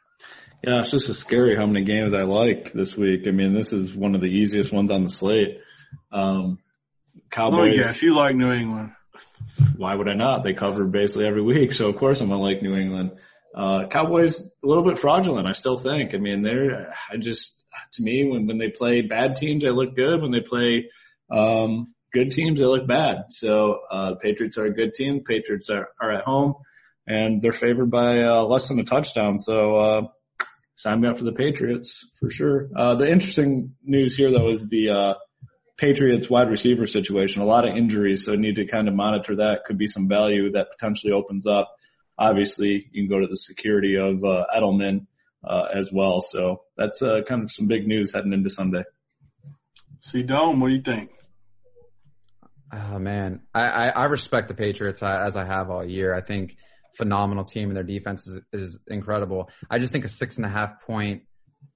[0.64, 3.22] Yeah, it's just a scary how many games I like this week.
[3.26, 5.58] I mean, this is one of the easiest ones on the slate.
[6.12, 6.58] Um,
[7.30, 7.70] Cowboys.
[7.70, 8.92] Me guess, you like New England.
[9.76, 10.44] Why would I not?
[10.44, 13.12] They cover basically every week, so of course I'm gonna like New England.
[13.54, 16.14] Uh, Cowboys a little bit fraudulent, I still think.
[16.14, 19.94] I mean, they're, I just, to me, when, when they play bad teams, they look
[19.94, 20.22] good.
[20.22, 20.90] When they play,
[21.30, 23.24] um, good teams, they look bad.
[23.30, 25.22] So, uh, Patriots are a good team.
[25.24, 26.54] Patriots are, are at home
[27.06, 29.38] and they're favored by, uh, less than a touchdown.
[29.38, 30.02] So, uh,
[30.76, 32.70] sign me up for the Patriots for sure.
[32.74, 35.14] Uh, the interesting news here though is the, uh,
[35.78, 37.42] Patriots wide receiver situation.
[37.42, 39.64] A lot of injuries, so need to kind of monitor that.
[39.64, 41.74] Could be some value that potentially opens up
[42.22, 45.06] obviously you can go to the security of uh, Edelman
[45.44, 46.20] uh, as well.
[46.20, 48.84] So that's uh, kind of some big news heading into Sunday.
[50.00, 51.10] See, Dome, what do you think?
[52.72, 56.14] Oh man, I, I, I respect the Patriots uh, as I have all year.
[56.14, 56.56] I think
[56.96, 59.50] phenomenal team and their defense is, is incredible.
[59.70, 61.22] I just think a six and a half point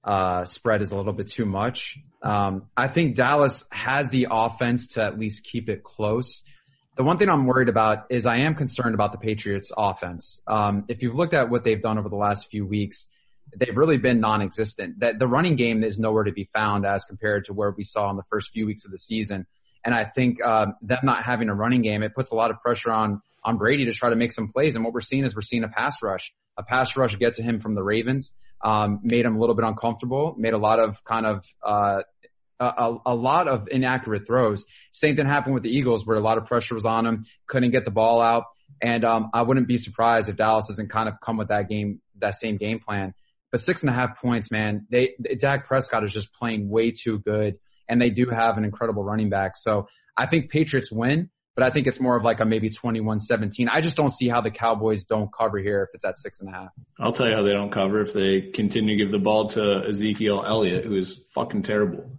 [0.03, 1.97] uh, spread is a little bit too much.
[2.23, 6.43] Um, I think Dallas has the offense to at least keep it close.
[6.97, 10.41] The one thing I'm worried about is I am concerned about the Patriots offense.
[10.47, 13.07] Um, if you've looked at what they've done over the last few weeks,
[13.55, 15.01] they've really been non-existent.
[15.01, 18.09] That the running game is nowhere to be found as compared to where we saw
[18.09, 19.45] in the first few weeks of the season.
[19.85, 22.61] And I think um, them not having a running game, it puts a lot of
[22.61, 24.75] pressure on on Brady to try to make some plays.
[24.75, 26.33] And what we're seeing is we're seeing a pass rush.
[26.57, 28.31] A pass rush get to him from the Ravens,
[28.63, 32.01] um, made him a little bit uncomfortable, made a lot of kind of uh,
[32.59, 34.65] a, a lot of inaccurate throws.
[34.91, 37.71] Same thing happened with the Eagles where a lot of pressure was on him, couldn't
[37.71, 38.45] get the ball out.
[38.81, 42.01] And um, I wouldn't be surprised if Dallas doesn't kind of come with that game,
[42.19, 43.13] that same game plan.
[43.51, 47.19] But six and a half points, man, they Dak Prescott is just playing way too
[47.19, 47.55] good,
[47.87, 49.55] and they do have an incredible running back.
[49.55, 49.87] So
[50.17, 53.67] I think Patriots win, but I think it's more of like a maybe 21-17.
[53.71, 56.49] I just don't see how the Cowboys don't cover here if it's at six and
[56.49, 56.69] a half.
[56.99, 59.85] I'll tell you how they don't cover if they continue to give the ball to
[59.87, 62.11] Ezekiel Elliott, who is fucking terrible.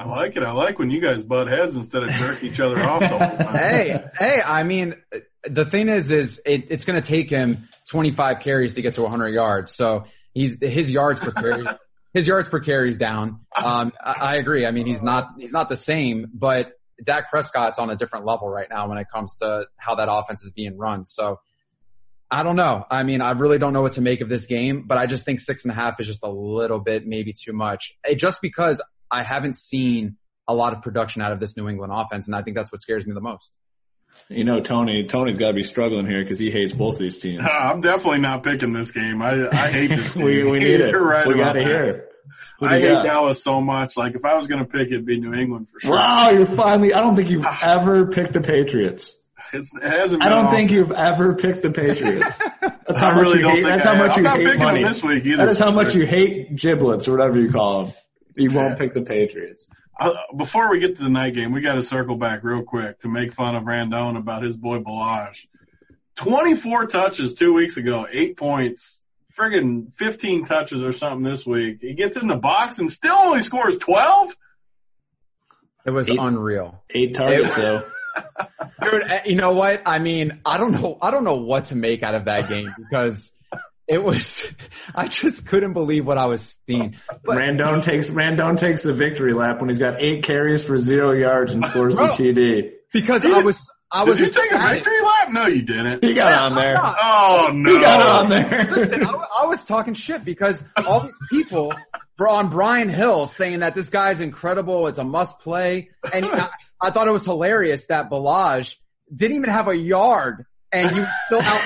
[0.00, 0.42] I like it.
[0.42, 3.02] I like when you guys butt heads instead of jerk each other off.
[3.52, 4.94] hey, hey, I mean,
[5.44, 9.02] the thing is, is it, it's going to take him 25 carries to get to
[9.02, 9.74] 100 yards.
[9.74, 11.66] So he's his yards per carry,
[12.14, 13.40] his yards per carry is down.
[13.54, 14.64] Um, I, I agree.
[14.64, 16.72] I mean, he's not he's not the same, but
[17.04, 20.42] Dak Prescott's on a different level right now when it comes to how that offense
[20.42, 21.04] is being run.
[21.04, 21.40] So.
[22.32, 22.84] I don't know.
[22.88, 25.24] I mean, I really don't know what to make of this game, but I just
[25.24, 27.98] think six and a half is just a little bit, maybe too much.
[28.04, 28.80] It, just because
[29.10, 32.42] I haven't seen a lot of production out of this New England offense, and I
[32.42, 33.52] think that's what scares me the most.
[34.28, 37.44] You know, Tony, Tony's got to be struggling here because he hates both these teams.
[37.50, 39.22] I'm definitely not picking this game.
[39.22, 40.24] I, I hate this game.
[40.24, 40.90] we, we need it.
[40.90, 42.06] You're right we got to hear it.
[42.62, 43.04] I hate got?
[43.04, 43.96] Dallas so much.
[43.96, 45.96] Like if I was going to pick, it'd be New England for sure.
[45.96, 46.92] Wow, you're finally.
[46.92, 49.16] I don't think you've ever picked the Patriots.
[49.52, 50.22] It's, it hasn't.
[50.22, 52.38] I don't think you've ever picked the Patriots.
[52.60, 53.62] That's how I much really you hate.
[53.64, 54.84] That's how much you hate money.
[54.84, 57.94] This week either, that is how much you hate giblets or whatever you call them.
[58.34, 59.68] You won't pick the Patriots.
[59.98, 63.00] Uh, before we get to the night game, we got to circle back real quick
[63.00, 65.46] to make fun of Randone about his boy Ballage.
[66.16, 69.02] 24 touches two weeks ago, eight points,
[69.38, 71.78] friggin' 15 touches or something this week.
[71.80, 74.36] He gets in the box and still only scores 12?
[75.86, 76.82] It was eight, unreal.
[76.90, 77.82] Eight targets though.
[78.82, 79.82] Dude, eh, you know what?
[79.86, 80.98] I mean, I don't know.
[81.00, 83.32] I don't know what to make out of that game because
[83.90, 84.46] it was,
[84.94, 86.96] I just couldn't believe what I was seeing.
[87.08, 91.12] But, Randone takes, Randone takes the victory lap when he's got eight carries for zero
[91.12, 92.70] yards and scores bro, the TD.
[92.92, 94.18] Because I was, I was.
[94.18, 95.28] Did you take a victory lap?
[95.30, 96.04] No, you didn't.
[96.04, 96.76] He got on there.
[96.78, 97.74] Oh no.
[97.74, 98.68] He got on there.
[98.70, 99.12] Listen, I,
[99.42, 101.74] I was talking shit because all these people
[102.16, 104.86] were on Brian Hill saying that this guy's incredible.
[104.86, 105.90] It's a must play.
[106.12, 106.48] And I,
[106.80, 108.76] I thought it was hilarious that Ballage
[109.12, 111.62] didn't even have a yard and he was still out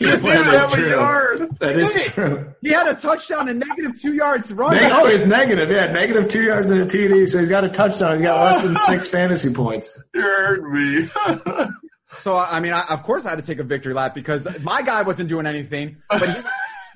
[0.00, 1.58] he didn't have a yard.
[1.60, 2.54] That is true.
[2.62, 4.90] He had a touchdown and negative two yards running.
[4.90, 5.70] oh, he's negative.
[5.70, 7.28] Yeah, negative two yards and a TD.
[7.28, 8.14] So he's got a touchdown.
[8.14, 9.92] He's got less than six fantasy points.
[10.14, 11.10] You heard me.
[12.20, 14.80] so I mean, I, of course, I had to take a victory lap because my
[14.80, 16.44] guy wasn't doing anything, but he was,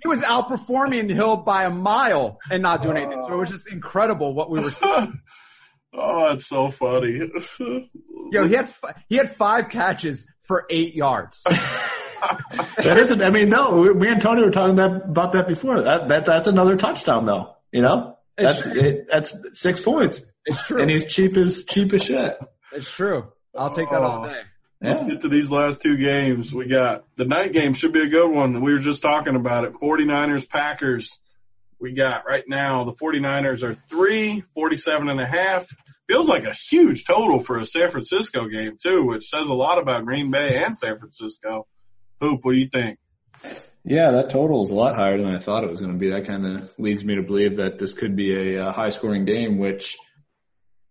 [0.03, 3.21] he was outperforming Hill by a mile and not doing anything.
[3.21, 5.21] So it was just incredible what we were seeing.
[5.97, 7.21] Oh, that's so funny.
[8.33, 8.69] Yo, he had
[9.09, 11.45] he had five catches for eight yards
[12.77, 13.22] that isn't.
[13.22, 13.83] I mean, no.
[13.95, 15.83] Me and Tony were talking that, about that before.
[15.83, 17.57] That, that that's another touchdown, though.
[17.72, 20.20] You know, that's it, that's six points.
[20.47, 20.81] It's true.
[20.81, 22.37] And he's cheap as cheap as shit.
[22.72, 23.33] It's true.
[23.57, 24.29] I'll take that all oh.
[24.29, 24.41] day.
[24.81, 26.53] Let's get to these last two games.
[26.53, 28.62] We got the night game should be a good one.
[28.62, 29.72] We were just talking about it.
[29.75, 31.18] 49ers, Packers.
[31.81, 35.66] We got right now the 49ers are three, 47 and a half.
[36.07, 39.79] Feels like a huge total for a San Francisco game too, which says a lot
[39.79, 41.66] about Green Bay and San Francisco.
[42.21, 42.99] Hoop, what do you think?
[43.85, 46.11] Yeah, that total is a lot higher than I thought it was going to be.
[46.11, 49.27] That kind of leads me to believe that this could be a, a high scoring
[49.27, 49.97] game, which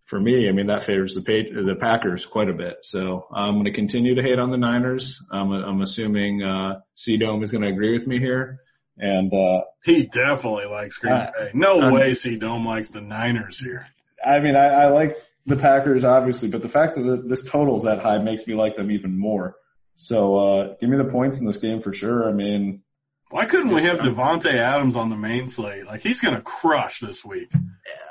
[0.04, 2.76] for me, I mean, that favors the pa- the Packers quite a bit.
[2.82, 5.18] So I'm going to continue to hate on the Niners.
[5.32, 8.60] I'm, I'm assuming, uh, C Dome is going to agree with me here.
[8.96, 11.50] And, uh, He definitely likes Green Bay.
[11.52, 13.88] No um, way C Dome likes the Niners here.
[14.24, 15.16] I mean, I, I like
[15.46, 18.76] the Packers obviously, but the fact that this total is that high makes me like
[18.76, 19.56] them even more.
[19.96, 22.28] So, uh, give me the points in this game for sure.
[22.28, 22.82] I mean,
[23.30, 25.86] Why couldn't we have Davante Adams on the main slate?
[25.86, 27.52] Like he's gonna crush this week.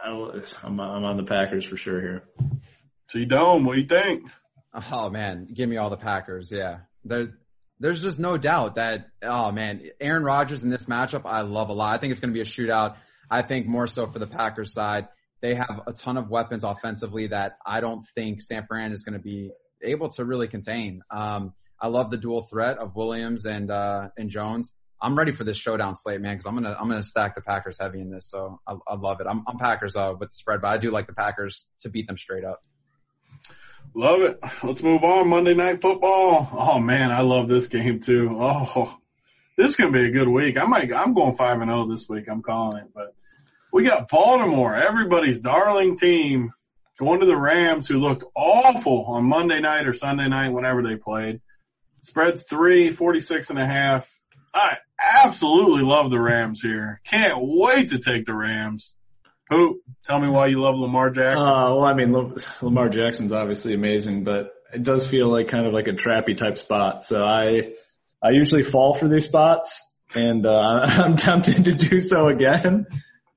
[0.03, 2.23] I- I'm, I'm on the Packers for sure here.
[3.09, 4.23] C Dome, what do you think?
[4.91, 6.51] Oh man, give me all the Packers.
[6.51, 7.33] Yeah, there,
[7.79, 9.07] there's just no doubt that.
[9.21, 11.95] Oh man, Aaron Rodgers in this matchup, I love a lot.
[11.95, 12.95] I think it's going to be a shootout.
[13.29, 15.07] I think more so for the Packers side.
[15.41, 19.13] They have a ton of weapons offensively that I don't think San Fran is going
[19.17, 21.01] to be able to really contain.
[21.11, 21.53] Um,
[21.83, 24.71] I love the dual threat of Williams and uh, and Jones.
[25.01, 27.77] I'm ready for this showdown slate, man, because I'm gonna I'm gonna stack the Packers
[27.77, 28.25] heavy in this.
[28.25, 29.27] So I, I love it.
[29.29, 32.07] I'm, I'm Packers uh, with the spread, but I do like the Packers to beat
[32.07, 32.63] them straight up.
[33.93, 34.39] Love it.
[34.63, 35.27] Let's move on.
[35.27, 36.47] Monday night football.
[36.53, 38.33] Oh man, I love this game too.
[38.39, 38.97] Oh,
[39.57, 40.57] this is gonna be a good week.
[40.57, 40.93] I might.
[40.93, 42.29] I'm going five and zero this week.
[42.29, 42.91] I'm calling it.
[42.95, 43.13] But
[43.73, 46.53] we got Baltimore, everybody's darling team,
[46.97, 50.95] going to the Rams, who looked awful on Monday night or Sunday night, whenever they
[50.95, 51.41] played.
[52.03, 54.09] Spreads three, 46 and a half.
[54.53, 57.01] I absolutely love the Rams here.
[57.05, 58.95] Can't wait to take the Rams.
[59.49, 59.81] Who?
[60.05, 61.41] Tell me why you love Lamar Jackson.
[61.41, 62.13] Uh, well, I mean,
[62.61, 66.57] Lamar Jackson's obviously amazing, but it does feel like kind of like a trappy type
[66.57, 67.05] spot.
[67.05, 67.73] So I,
[68.21, 69.81] I usually fall for these spots
[70.13, 72.85] and, uh, I'm tempted to do so again.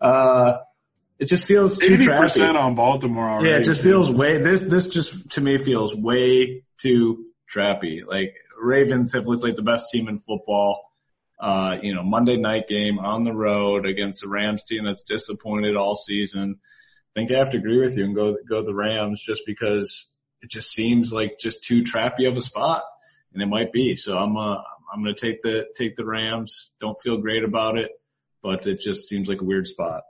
[0.00, 0.58] Uh,
[1.18, 2.20] it just feels too Eighty trappy.
[2.20, 3.50] percent on Baltimore already.
[3.50, 8.00] Yeah, it just feels way, this, this just to me feels way too trappy.
[8.06, 10.82] Like Ravens have looked like the best team in football.
[11.38, 15.76] Uh, you know, Monday night game on the road against the Rams team that's disappointed
[15.76, 16.58] all season.
[17.14, 20.06] I think I have to agree with you and go, go the Rams just because
[20.40, 22.84] it just seems like just too trappy of a spot
[23.34, 23.96] and it might be.
[23.96, 26.72] So I'm, uh, I'm going to take the, take the Rams.
[26.80, 27.90] Don't feel great about it,
[28.42, 30.04] but it just seems like a weird spot.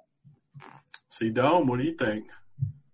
[1.11, 2.27] See, Dome, what do you think?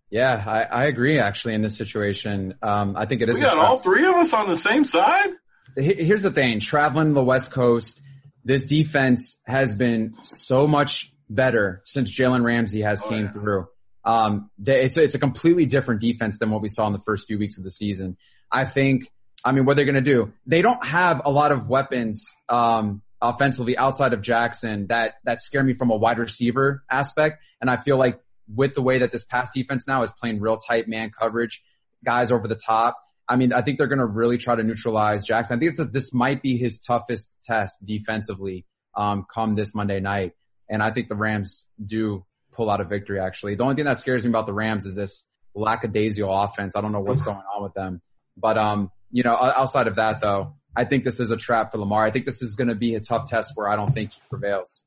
[0.08, 2.54] Yeah, I, I agree actually in this situation.
[2.62, 3.36] Um, I think it is.
[3.36, 5.30] We got all three of us on the same side.
[5.76, 8.00] He- Here's the thing, traveling the West Coast,
[8.44, 13.32] this defense has been so much better since Jalen Ramsey has Oh, came yeah.
[13.32, 13.66] through.
[14.04, 17.26] Um, it's, a- it's a completely different defense than what we saw in the first
[17.26, 18.16] few weeks of the season.
[18.50, 19.10] I think,
[19.44, 23.02] I mean, what they're going to do, they don't have a lot of weapons, um,
[23.20, 27.40] offensively outside of Jackson that, that scare me from a wide receiver aspect.
[27.60, 28.20] And I feel like
[28.52, 31.62] with the way that this pass defense now is playing real tight man coverage,
[32.04, 32.96] guys over the top,
[33.32, 35.56] I mean, I think they're going to really try to neutralize Jackson.
[35.56, 40.32] I think it's, this might be his toughest test defensively, um, come this Monday night.
[40.68, 43.54] And I think the Rams do pull out a victory, actually.
[43.54, 46.76] The only thing that scares me about the Rams is this lackadaisical offense.
[46.76, 48.02] I don't know what's going on with them.
[48.36, 51.78] But, um, you know, outside of that though, I think this is a trap for
[51.78, 52.04] Lamar.
[52.04, 54.20] I think this is going to be a tough test where I don't think he
[54.28, 54.82] prevails.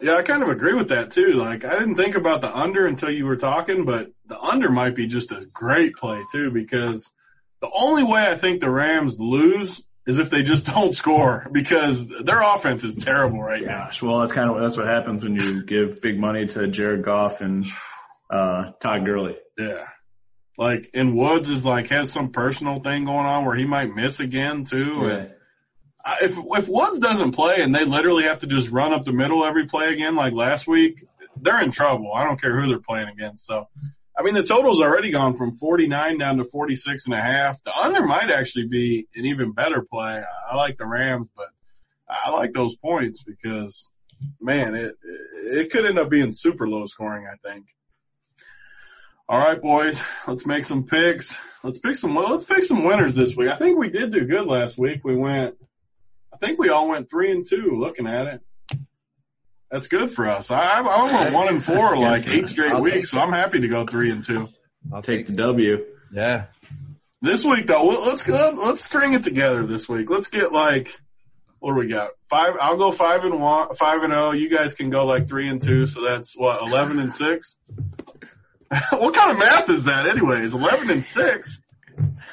[0.00, 1.32] Yeah, I kind of agree with that too.
[1.32, 4.94] Like, I didn't think about the under until you were talking, but the under might
[4.94, 7.12] be just a great play too because
[7.62, 12.06] the only way I think the Rams lose is if they just don't score because
[12.08, 13.84] their offense is terrible right now.
[13.84, 17.04] Gosh, well, that's kind of that's what happens when you give big money to Jared
[17.04, 17.64] Goff and
[18.28, 19.36] uh, Todd Gurley.
[19.56, 19.86] Yeah.
[20.58, 24.20] Like, and Woods is like, has some personal thing going on where he might miss
[24.20, 25.06] again too.
[25.06, 25.32] And
[26.04, 29.12] I- if, if Woods doesn't play and they literally have to just run up the
[29.12, 31.06] middle every play again like last week,
[31.40, 32.12] they're in trouble.
[32.12, 33.46] I don't care who they're playing against.
[33.46, 33.68] So,
[34.16, 37.62] I mean, the total's already gone from 49 down to 46 and a half.
[37.64, 40.22] The under might actually be an even better play.
[40.50, 41.48] I like the Rams, but
[42.08, 43.88] I like those points because
[44.40, 44.96] man, it,
[45.44, 47.66] it could end up being super low scoring, I think.
[49.28, 51.38] All right, boys, let's make some picks.
[51.62, 53.48] Let's pick some, let's pick some winners this week.
[53.48, 55.02] I think we did do good last week.
[55.04, 55.56] We went,
[56.32, 58.40] I think we all went three and two looking at it.
[59.72, 60.50] That's good for us.
[60.50, 63.68] I, I went one and four like eight straight I'll weeks, so I'm happy to
[63.68, 64.50] go three and two.
[64.92, 65.86] I'll Take the W.
[66.12, 66.44] Yeah.
[67.22, 70.10] This week though, well, let's go, let's string it together this week.
[70.10, 70.94] Let's get like,
[71.58, 72.10] what do we got?
[72.28, 74.32] Five, I'll go five and one, five and oh.
[74.32, 75.86] You guys can go like three and two.
[75.86, 77.56] So that's what, 11 and six?
[78.90, 80.52] what kind of math is that anyways?
[80.52, 81.61] 11 and six?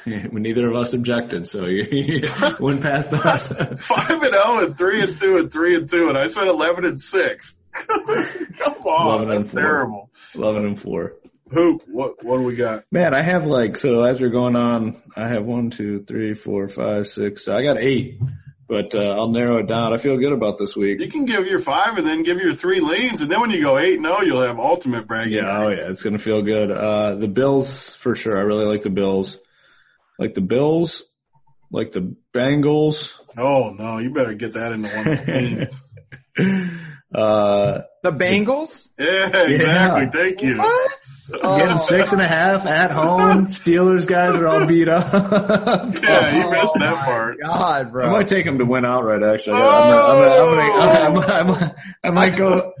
[0.30, 2.22] when neither of us objected, so you, you
[2.60, 3.48] went past us.
[3.48, 6.08] Five and oh and three and two and three and two.
[6.08, 7.56] And I said 11 and six.
[7.74, 9.06] Come on.
[9.22, 9.60] 11 and That's four.
[9.62, 10.10] terrible.
[10.34, 11.14] Eleven and four.
[11.52, 11.82] Hoop.
[11.88, 12.84] What, what do we got?
[12.92, 16.68] Man, I have like so as we're going on, I have one, two, three, four,
[16.68, 17.48] five, six.
[17.48, 18.20] I got eight.
[18.68, 19.92] but uh, I'll narrow it down.
[19.92, 21.00] I feel good about this week.
[21.00, 23.60] You can give your five and then give your three leans, and then when you
[23.62, 25.32] go eight, no, you'll have ultimate bragging.
[25.32, 26.70] Yeah, oh yeah, it's gonna feel good.
[26.70, 28.38] Uh, the Bills for sure.
[28.38, 29.36] I really like the Bills.
[30.20, 31.02] Like the Bills,
[31.72, 33.14] like the Bengals.
[33.38, 35.32] Oh no, you better get that into one of the
[36.36, 36.70] leans.
[37.14, 38.90] uh, The Bengals?
[38.98, 40.02] Yeah, exactly.
[40.02, 40.10] Yeah.
[40.10, 40.58] Thank you.
[40.58, 40.90] What?
[41.32, 43.46] get them six and a half at home.
[43.46, 45.10] Steelers guys are all beat up.
[45.10, 47.38] Yeah, you missed that my part.
[47.42, 48.06] God, bro.
[48.06, 49.22] I might take them to win outright.
[49.22, 52.74] Actually, I'm gonna, I'm gonna, I'm gonna, I'm gonna, I might go.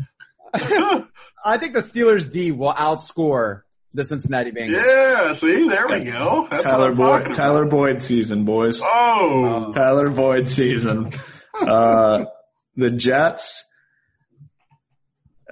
[1.42, 3.62] I think the Steelers D will outscore
[3.94, 4.76] the Cincinnati Bengals.
[4.76, 6.46] Yeah, see, there we go.
[6.50, 7.66] That's Tyler Boyd, Tyler.
[7.66, 8.80] Boyd season, boys.
[8.82, 11.12] Oh, Tyler Boyd season.
[11.54, 12.26] Uh,
[12.76, 13.64] the Jets,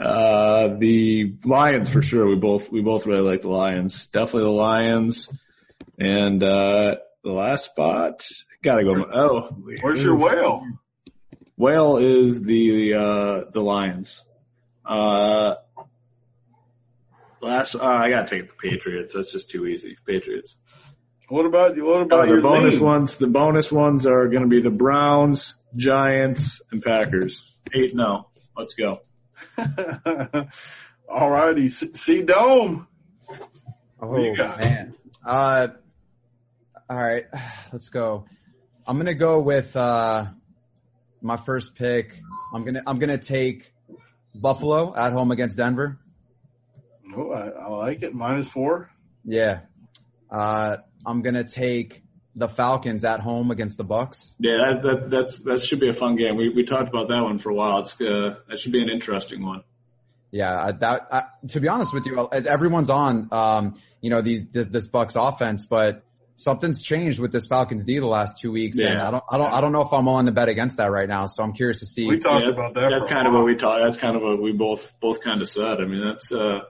[0.00, 2.28] uh, the Lions for sure.
[2.28, 4.06] We both, we both really like the Lions.
[4.06, 5.28] Definitely the Lions.
[5.98, 8.24] And, uh, the last spot,
[8.62, 9.04] gotta go.
[9.12, 9.48] Oh,
[9.80, 10.64] where's your whale?
[11.56, 14.22] Whale is the, uh, the Lions.
[14.84, 15.56] Uh,
[17.40, 19.14] last, uh, I gotta take the Patriots.
[19.14, 19.96] That's just too easy.
[20.06, 20.56] Patriots.
[21.28, 21.84] What about you?
[21.84, 22.84] what Uh, about the your bonus lean?
[22.84, 27.42] ones, the bonus ones are going to be the Browns, Giants, and Packers.
[27.74, 28.28] Eight, no.
[28.56, 29.00] Let's go.
[31.08, 32.86] All righty, see dome.
[34.00, 34.58] Oh you got?
[34.60, 34.94] man.
[35.24, 35.68] Uh,
[36.88, 37.24] all right,
[37.72, 38.24] let's go.
[38.86, 40.26] I'm gonna go with uh,
[41.22, 42.14] my first pick.
[42.54, 43.72] I'm gonna I'm gonna take
[44.34, 45.98] Buffalo at home against Denver.
[47.16, 48.14] Oh, I, I like it.
[48.14, 48.90] Minus four.
[49.24, 49.60] Yeah.
[50.30, 52.02] Uh, I'm gonna take
[52.36, 54.34] the Falcons at home against the Bucs.
[54.38, 56.36] Yeah, that, that that's that should be a fun game.
[56.36, 57.80] We we talked about that one for a while.
[57.80, 59.62] It's uh, that should be an interesting one.
[60.30, 64.42] Yeah, that I, to be honest with you, as everyone's on, um, you know, these
[64.52, 66.04] this, this Bucs offense, but
[66.36, 69.08] something's changed with this Falcons D the last two weeks, and Yeah.
[69.08, 71.08] I don't, I don't, I don't know if I'm willing to bet against that right
[71.08, 71.26] now.
[71.26, 72.06] So I'm curious to see.
[72.06, 72.90] We talked Yeah, about that.
[72.90, 73.82] That's kind of what we talked.
[73.82, 75.80] That's kind of what we both both kind of said.
[75.80, 76.60] I mean, that's uh,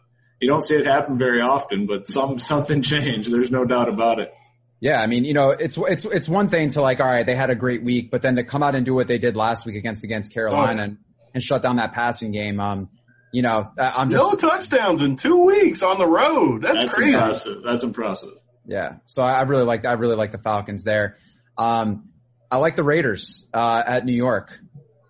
[0.40, 3.30] you don't see it happen very often, but some something changed.
[3.32, 4.32] There's no doubt about it.
[4.80, 7.34] Yeah, I mean, you know, it's it's it's one thing to like, all right, they
[7.34, 9.66] had a great week, but then to come out and do what they did last
[9.66, 10.84] week against against Carolina Oh.
[10.84, 10.98] and,
[11.34, 12.88] and shut down that passing game, um,
[13.32, 16.62] you know, I- I'm just no touchdowns in two weeks on the road.
[16.62, 17.12] That's, That's crazy.
[17.16, 17.62] impressive.
[17.64, 18.34] That's impressive.
[18.66, 18.96] Yeah.
[19.06, 21.16] So I I really like I really like the Falcons there.
[21.56, 22.10] Um,
[22.50, 24.56] I like the Raiders uh, at New York.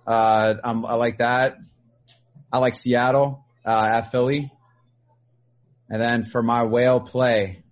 [0.06, 1.58] Uh, um, I like that.
[2.50, 4.50] I like Seattle uh, at Philly.
[5.90, 7.62] And then for my whale play,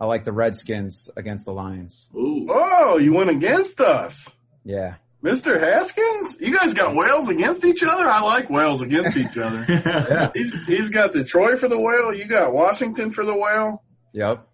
[0.00, 2.08] I like the Redskins against the Lions.
[2.14, 2.46] Ooh.
[2.50, 4.30] Oh, you went against us.
[4.64, 4.96] Yeah.
[5.24, 5.58] Mr.
[5.58, 6.38] Haskins?
[6.38, 8.08] You guys got whales against each other?
[8.08, 9.64] I like whales against each other.
[9.68, 10.30] Yeah.
[10.34, 12.14] He's, he's got Detroit for the whale.
[12.14, 13.82] You got Washington for the whale.
[14.12, 14.46] Yep.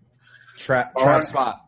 [0.56, 1.24] Trap trap right.
[1.24, 1.60] spot.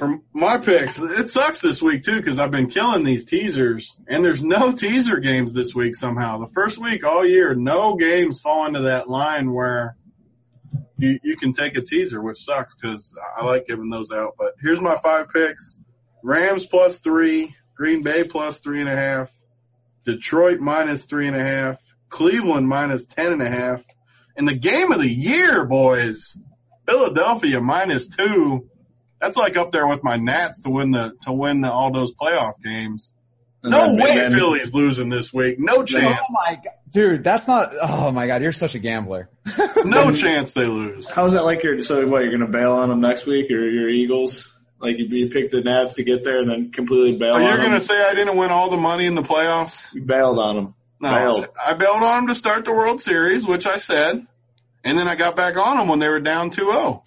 [0.00, 4.24] For my picks, it sucks this week too because I've been killing these teasers and
[4.24, 6.38] there's no teaser games this week somehow.
[6.38, 9.98] The first week all year, no games fall into that line where
[10.96, 14.36] you, you can take a teaser, which sucks because I like giving those out.
[14.38, 15.76] But here's my five picks.
[16.22, 19.30] Rams plus three, Green Bay plus three and a half,
[20.06, 21.78] Detroit minus three and a half,
[22.08, 23.84] Cleveland minus ten and a half,
[24.34, 26.38] and the game of the year, boys,
[26.88, 28.69] Philadelphia minus two.
[29.20, 32.12] That's like up there with my Nats to win the to win the, all those
[32.12, 33.12] playoff games.
[33.62, 35.56] And No way and then- Philly's losing this week.
[35.58, 36.16] No chance.
[36.18, 37.72] Oh my god, dude, that's not.
[37.82, 39.28] Oh my god, you're such a gambler.
[39.84, 41.08] No chance they lose.
[41.08, 41.62] How's that like?
[41.62, 42.22] Your so what?
[42.22, 44.50] You're gonna bail on them next week, or your Eagles?
[44.80, 47.42] Like you, you picked the Nats to get there, and then completely bail Oh, on
[47.42, 47.66] you're them.
[47.66, 49.92] gonna say I didn't win all the money in the playoffs?
[49.94, 50.74] You bailed on them.
[51.02, 51.48] No, Bailed.
[51.62, 54.26] I bailed on them to start the World Series, which I said,
[54.84, 57.02] and then I got back on them when they were down 2-0.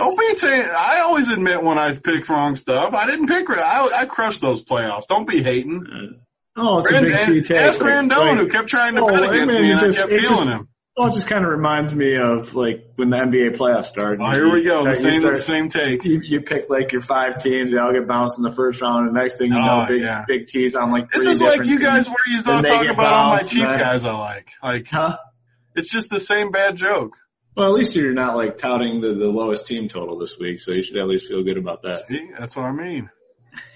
[0.00, 0.66] Don't be saying.
[0.74, 2.94] I always admit when I pick wrong stuff.
[2.94, 3.50] I didn't pick.
[3.50, 5.06] I, I crushed those playoffs.
[5.08, 5.84] Don't be hating.
[5.86, 6.16] Uh,
[6.56, 7.58] oh, it's a big and T take.
[7.58, 10.10] ask Like- who kept trying to Oh, bet against mean, me, and just- I kept
[10.10, 10.68] feeling just- him.
[10.96, 14.20] Well, it just kind of reminds me of like when the NBA playoffs started.
[14.20, 14.84] Oh, well, here we go.
[14.84, 16.04] The same, start- same take.
[16.04, 19.06] You, you pick like your five teams, they all get bounced in the first round,
[19.06, 20.24] and the next thing you Oh, know, big yeah.
[20.26, 23.12] big tees on like This three is like you guys where you Then talk about
[23.12, 24.50] all my cheap guys I like.
[24.62, 25.16] Like, Huh?
[25.76, 27.16] it's just the same bad joke.
[27.56, 30.72] Well, at least you're not like touting the, the lowest team total this week, so
[30.72, 32.06] you should at least feel good about that.
[32.08, 33.10] See, that's what I mean.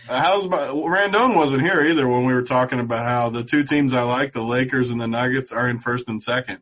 [0.09, 3.65] Uh, how's my, Randone wasn't here either when we were talking about how the two
[3.65, 6.61] teams I like, the Lakers and the Nuggets, are in first and second.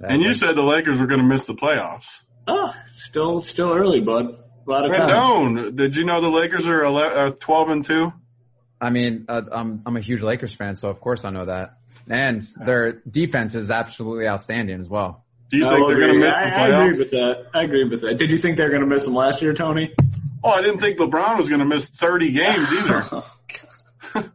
[0.00, 2.06] And you said the Lakers were going to miss the playoffs.
[2.46, 4.26] Oh, still still early, bud.
[4.26, 5.08] A lot of time.
[5.08, 8.12] Randone, did you know the Lakers are 11, uh, 12 and 2?
[8.80, 11.78] I mean, uh, I'm I'm a huge Lakers fan, so of course I know that.
[12.08, 15.24] And their defense is absolutely outstanding as well.
[15.50, 17.46] Do you I think they're going to miss the I, I agree with that.
[17.54, 18.18] I agree with that.
[18.18, 19.94] Did you think they were going to miss them last year, Tony?
[20.44, 23.22] Oh, I didn't think LeBron was going to miss 30 games either.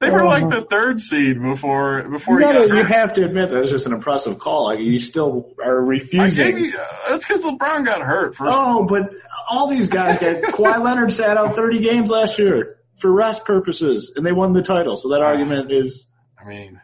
[0.00, 3.24] They were like the third seed before before You, he gotta, got you have to
[3.24, 4.66] admit that was just an impressive call.
[4.66, 6.58] Like you still are refusing.
[6.58, 8.36] you, uh, that's because LeBron got hurt.
[8.36, 9.10] First, Oh, but
[9.50, 14.12] all these guys got Kawhi Leonard sat out 30 games last year for rest purposes,
[14.14, 14.96] and they won the title.
[14.96, 16.06] So that argument is
[16.40, 16.80] I mean,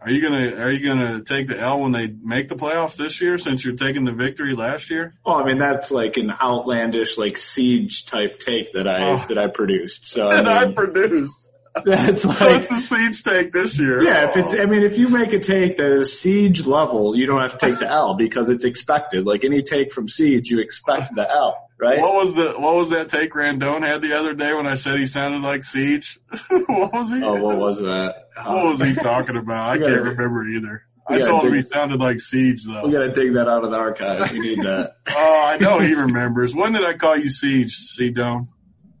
[0.00, 3.20] are you gonna are you gonna take the L when they make the playoffs this
[3.20, 5.14] year since you're taking the victory last year?
[5.26, 9.24] well, I mean that's like an outlandish like siege type take that I Oh.
[9.28, 10.06] that I produced.
[10.06, 11.44] So And I I produced.
[11.84, 14.02] that's like So it's a siege take this year.
[14.02, 14.30] yeah.
[14.30, 17.42] If it's I mean if you make a take that is siege level, you don't
[17.42, 19.26] have to take the L because it's expected.
[19.26, 22.00] Like any take from siege, you expect the L, right?
[22.00, 24.98] What was the what was that take Randone had the other day when I said
[24.98, 26.18] he sounded like Siege?
[26.50, 27.22] what was he?
[27.22, 28.27] Oh, what was that?
[28.44, 29.70] What was he talking about?
[29.70, 30.82] I can't remember either.
[31.10, 32.84] I told him he sounded like Siege though.
[32.84, 32.98] We though.
[32.98, 34.30] gotta dig that out of the archives.
[34.32, 34.96] We need that.
[35.10, 36.54] Oh, I know he remembers.
[36.54, 38.50] When did I call you Siege, C Dome?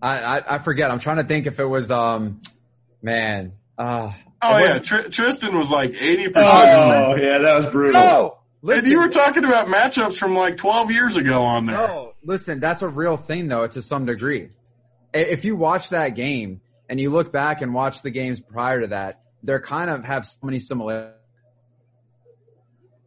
[0.00, 0.90] I, I I forget.
[0.90, 2.40] I'm trying to think if it was um,
[3.02, 3.52] man.
[3.76, 6.48] Uh, Oh yeah, Tr- Tristan was like eighty percent.
[6.54, 8.00] Oh yeah, that was brutal.
[8.00, 8.38] No,
[8.72, 11.76] And you were talking about matchups from like twelve years ago on there.
[11.76, 14.50] No, listen, that's a real thing though, to some degree.
[15.12, 18.82] I- If you watch that game and you look back and watch the games prior
[18.82, 21.17] to that, they're kind of have so many similarities.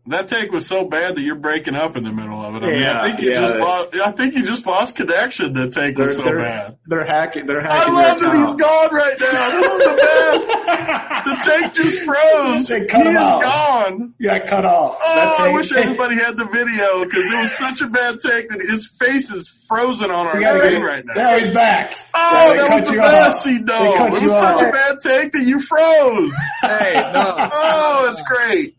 [0.08, 2.64] That take was so bad that you're breaking up in the middle of it.
[2.64, 3.42] I mean, Yeah, I think you yeah.
[3.42, 3.96] just lost.
[3.96, 5.54] I think you just lost connection.
[5.54, 6.78] That take They're, was so they're, bad.
[6.88, 7.46] they're hacking.
[7.46, 7.94] They're hacking.
[7.94, 8.22] I hacking.
[8.22, 8.92] love your that he's account.
[8.92, 9.50] gone right now.
[9.62, 11.08] This is the best.
[11.22, 12.68] The take just froze.
[12.68, 13.42] They He cut him is out.
[13.44, 14.16] gone.
[14.18, 14.98] You got cut off.
[15.00, 18.20] Oh, That I take- wish everybody had the video because it was such a bad
[18.26, 21.14] take that his face is frozen on our We gotta screen right now.
[21.14, 21.94] Now he's back.
[22.16, 23.44] Oh, They that was the you best, off.
[23.44, 23.98] C They Dome.
[23.98, 26.36] cut It was you such a bad take that you froze.
[26.64, 27.36] Hey, no.
[27.54, 28.76] Oh, that's great.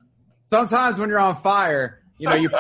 [0.53, 2.51] Sometimes when you're on fire, you know, you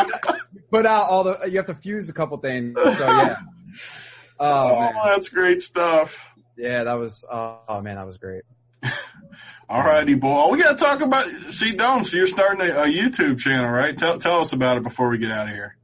[0.70, 2.74] put, out all the, you have to fuse a couple things.
[2.74, 3.36] So yeah.
[4.40, 4.94] Oh, Oh, man.
[5.08, 6.18] that's great stuff.
[6.56, 8.44] Yeah, that was, oh, oh man, that was great.
[9.68, 10.48] All righty, boy.
[10.50, 12.04] We got to talk about C Dome.
[12.04, 13.96] So you're starting a, a YouTube channel, right?
[13.96, 15.76] Tell tell us about it before we get out of here.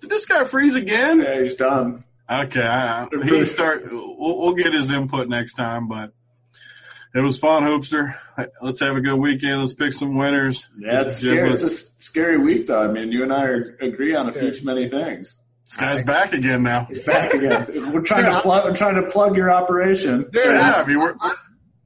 [0.00, 1.20] Did this guy freeze again?
[1.20, 2.02] Yeah, he's done.
[2.30, 3.92] Okay, I, he start.
[3.92, 6.12] We'll, we'll get his input next time, but
[7.14, 8.16] it was fun, Hoopster.
[8.62, 9.60] Let's have a good weekend.
[9.60, 10.68] Let's pick some winners.
[10.78, 11.52] Yeah, it's Jim, scary.
[11.52, 12.82] It's let's- a s- scary week, though.
[12.82, 15.36] I mean, you and I are, agree on a few too many things.
[15.66, 16.88] This guy's back again now.
[17.06, 17.66] Back again.
[17.92, 18.64] We're trying to plug.
[18.64, 20.30] We're trying to plug your operation.
[20.32, 21.14] Yeah, I mean, we're,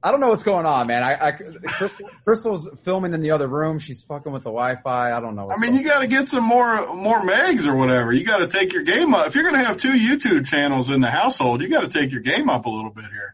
[0.05, 1.01] I don't know what's going on, man.
[1.01, 3.79] I, I Crystal, Crystal's filming in the other room.
[3.79, 5.11] She's fucking with the Wi-Fi.
[5.11, 5.49] I don't know.
[5.49, 8.11] I mean, going you got to get some more more megs or whatever.
[8.11, 9.27] You got to take your game up.
[9.27, 12.11] If you're going to have two YouTube channels in the household, you got to take
[12.11, 13.32] your game up a little bit here.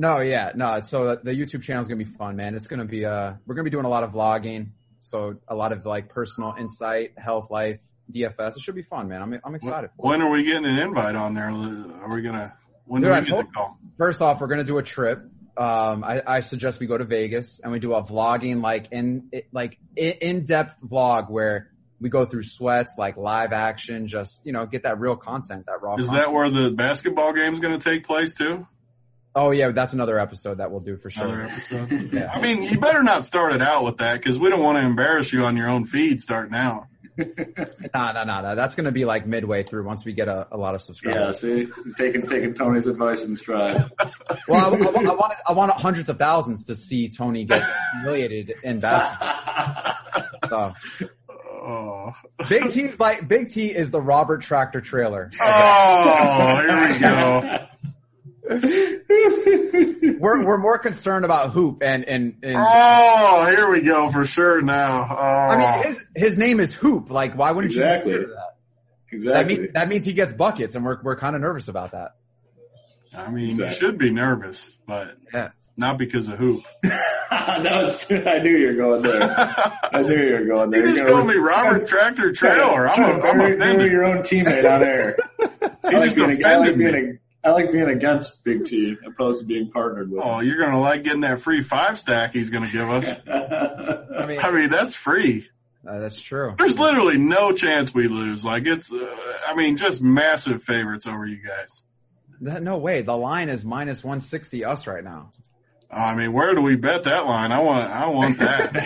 [0.00, 0.80] No, yeah, no.
[0.82, 2.54] So the YouTube channel is gonna be fun, man.
[2.54, 4.68] It's gonna be uh, we're gonna be doing a lot of vlogging,
[5.00, 7.80] so a lot of like personal insight, health, life,
[8.12, 8.56] DFS.
[8.56, 9.20] It should be fun, man.
[9.22, 9.90] I'm I'm excited.
[9.96, 10.08] For it.
[10.08, 11.50] When are we getting an invite on there?
[11.50, 12.54] Are we gonna?
[12.84, 13.78] When do Dude, we I get told- the call?
[13.98, 15.18] First off, we're gonna do a trip.
[15.56, 19.30] Um, I, I suggest we go to Vegas and we do a vlogging like in
[19.50, 24.66] like in depth vlog where we go through sweats, like live action, just you know
[24.66, 25.96] get that real content, that raw.
[25.96, 26.26] Is content.
[26.26, 28.64] that where the basketball game's going to take place too?
[29.34, 31.24] Oh yeah, that's another episode that we'll do for sure.
[31.24, 31.90] Another episode.
[32.12, 32.30] Yeah.
[32.32, 34.84] I mean, you better not start it out with that because we don't want to
[34.84, 36.86] embarrass you on your own feed starting out.
[37.16, 37.24] No,
[38.12, 38.54] no, no, no.
[38.54, 41.16] That's gonna be like midway through once we get a, a lot of subscribers.
[41.16, 41.86] Yeah, subscribers.
[41.86, 43.90] see, taking taking Tony's advice in stride.
[44.46, 47.62] Well, I, I, want- I want I want hundreds of thousands to see Tony get
[47.94, 49.44] humiliated in basketball.
[50.48, 50.74] So
[51.40, 52.14] Oh,
[52.48, 55.30] Big T's like Big T is the Robert Tractor Traylor.
[55.40, 57.66] oh here we go.
[60.20, 64.60] We're we're more concerned about hoop and and, and Oh, here we go for sure
[64.62, 65.06] now.
[65.10, 65.14] Oh.
[65.16, 65.82] I mean oh.
[65.88, 67.10] his his name is Hoop.
[67.10, 68.12] Like why wouldn't Exactly.
[68.12, 68.54] you consider that?
[69.10, 69.56] That exactly.
[69.58, 72.12] means that means he gets buckets, and we're we're kind of nervous about that.
[73.14, 73.68] I mean, Exactly.
[73.68, 75.48] you should be nervous, but Yeah.
[75.76, 76.62] not because of hoop.
[76.82, 79.22] that was, I knew you were going there.
[79.22, 80.80] I knew you were going there.
[80.80, 82.88] You just You're called gonna- me Robert Tractor Traylor.
[82.88, 83.92] I'm, Trying to a, I'm bury- bury offended.
[83.92, 85.16] your own teammate on air.
[85.84, 87.10] I like just being, a, I like offended being me.
[87.12, 90.22] a, I like being against Big T opposed to being partnered with.
[90.24, 93.08] Oh, you're gonna like getting that free five stack he's gonna give us.
[93.28, 95.48] I mean, I mean, that's free.
[95.86, 96.54] uh, that's true.
[96.58, 98.44] There's literally no chance we lose.
[98.44, 101.84] Like it's, uh, I mean, just massive favorites over you guys.
[102.40, 103.02] That, no way.
[103.02, 105.30] The line is minus 160 us right now.
[105.90, 107.50] I mean, where do we bet that line?
[107.50, 108.76] I want, I want that.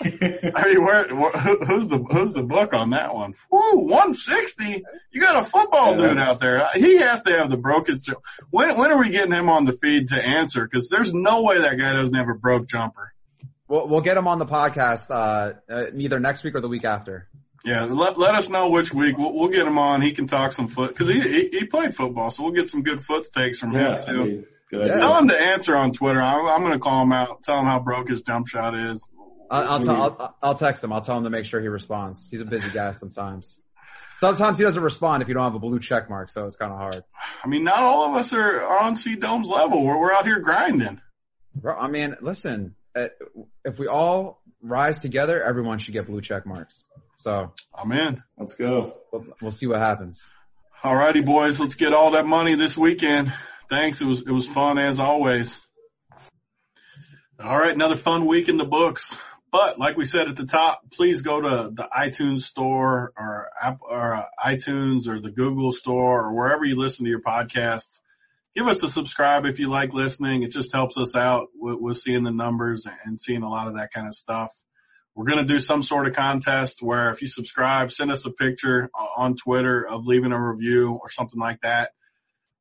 [0.54, 3.34] I mean, where, wh- who's the, who's the book on that one?
[3.50, 4.84] Woo, 160.
[5.10, 6.66] You got a football Yeah, dude out there.
[6.74, 8.04] He has to have the brokest.
[8.04, 8.14] ju-
[8.50, 10.68] When, when are we getting him on the feed to answer?
[10.68, 13.12] Cause there's no way that guy doesn't have a broke jumper.
[13.68, 16.84] We'll we'll get him on the podcast uh, uh either next week or the week
[16.84, 17.28] after.
[17.64, 19.16] Yeah, let let us know which week.
[19.16, 20.02] We'll, we'll get him on.
[20.02, 22.82] He can talk some foot because he, he he played football, so we'll get some
[22.82, 24.24] good foot takes from Yeah, him I too.
[24.24, 24.98] mean, good Yeah.
[24.98, 26.20] Tell him to answer on Twitter.
[26.20, 27.42] I'm, I'm going to call him out.
[27.44, 29.10] Tell him how broke his jump shot is.
[29.50, 30.92] I'll, I'll, tell, I'll, I'll text him.
[30.92, 32.28] I'll tell him to make sure he responds.
[32.30, 33.60] He's a busy guy sometimes.
[34.18, 36.72] Sometimes he doesn't respond if you don't have a blue check mark, so it's kind
[36.72, 37.02] of hard.
[37.44, 39.84] I mean, not all of us are, are on C Dome's level.
[39.84, 41.00] We're we're out here grinding.
[41.56, 43.08] Bro, I mean, listen, uh,
[43.64, 46.84] if we all rise together, everyone should get blue check marks.
[47.16, 48.22] So I'm in.
[48.38, 48.96] Let's go.
[49.12, 50.24] we'll, we'll see what happens.
[50.84, 51.60] All righty, boys.
[51.60, 53.32] Let's get all that money this weekend.
[53.72, 54.02] Thanks.
[54.02, 55.66] It was it was fun as always.
[57.42, 59.18] All right, another fun week in the books.
[59.50, 63.78] But like we said at the top, please go to the iTunes store or app
[63.80, 68.00] or uh, iTunes or the Google store or wherever you listen to your podcasts.
[68.54, 70.42] Give us a subscribe if you like listening.
[70.42, 73.76] It just helps us out with, with seeing the numbers and seeing a lot of
[73.76, 74.52] that kind of stuff.
[75.14, 78.30] We're going to do some sort of contest where if you subscribe, send us a
[78.30, 81.92] picture on Twitter of leaving a review or something like that.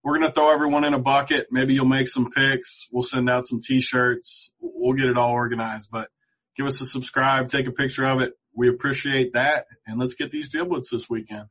[0.04, 1.48] We're going to throw everyone in a bucket.
[1.52, 2.88] Maybe you'll make some picks.
[2.92, 4.52] We'll send out some t-shirts.
[4.60, 6.10] We'll get it all organized, but
[6.58, 8.34] give us a subscribe, take a picture of it.
[8.56, 9.68] We appreciate that.
[9.86, 11.46] And let's get these giblets this weekend.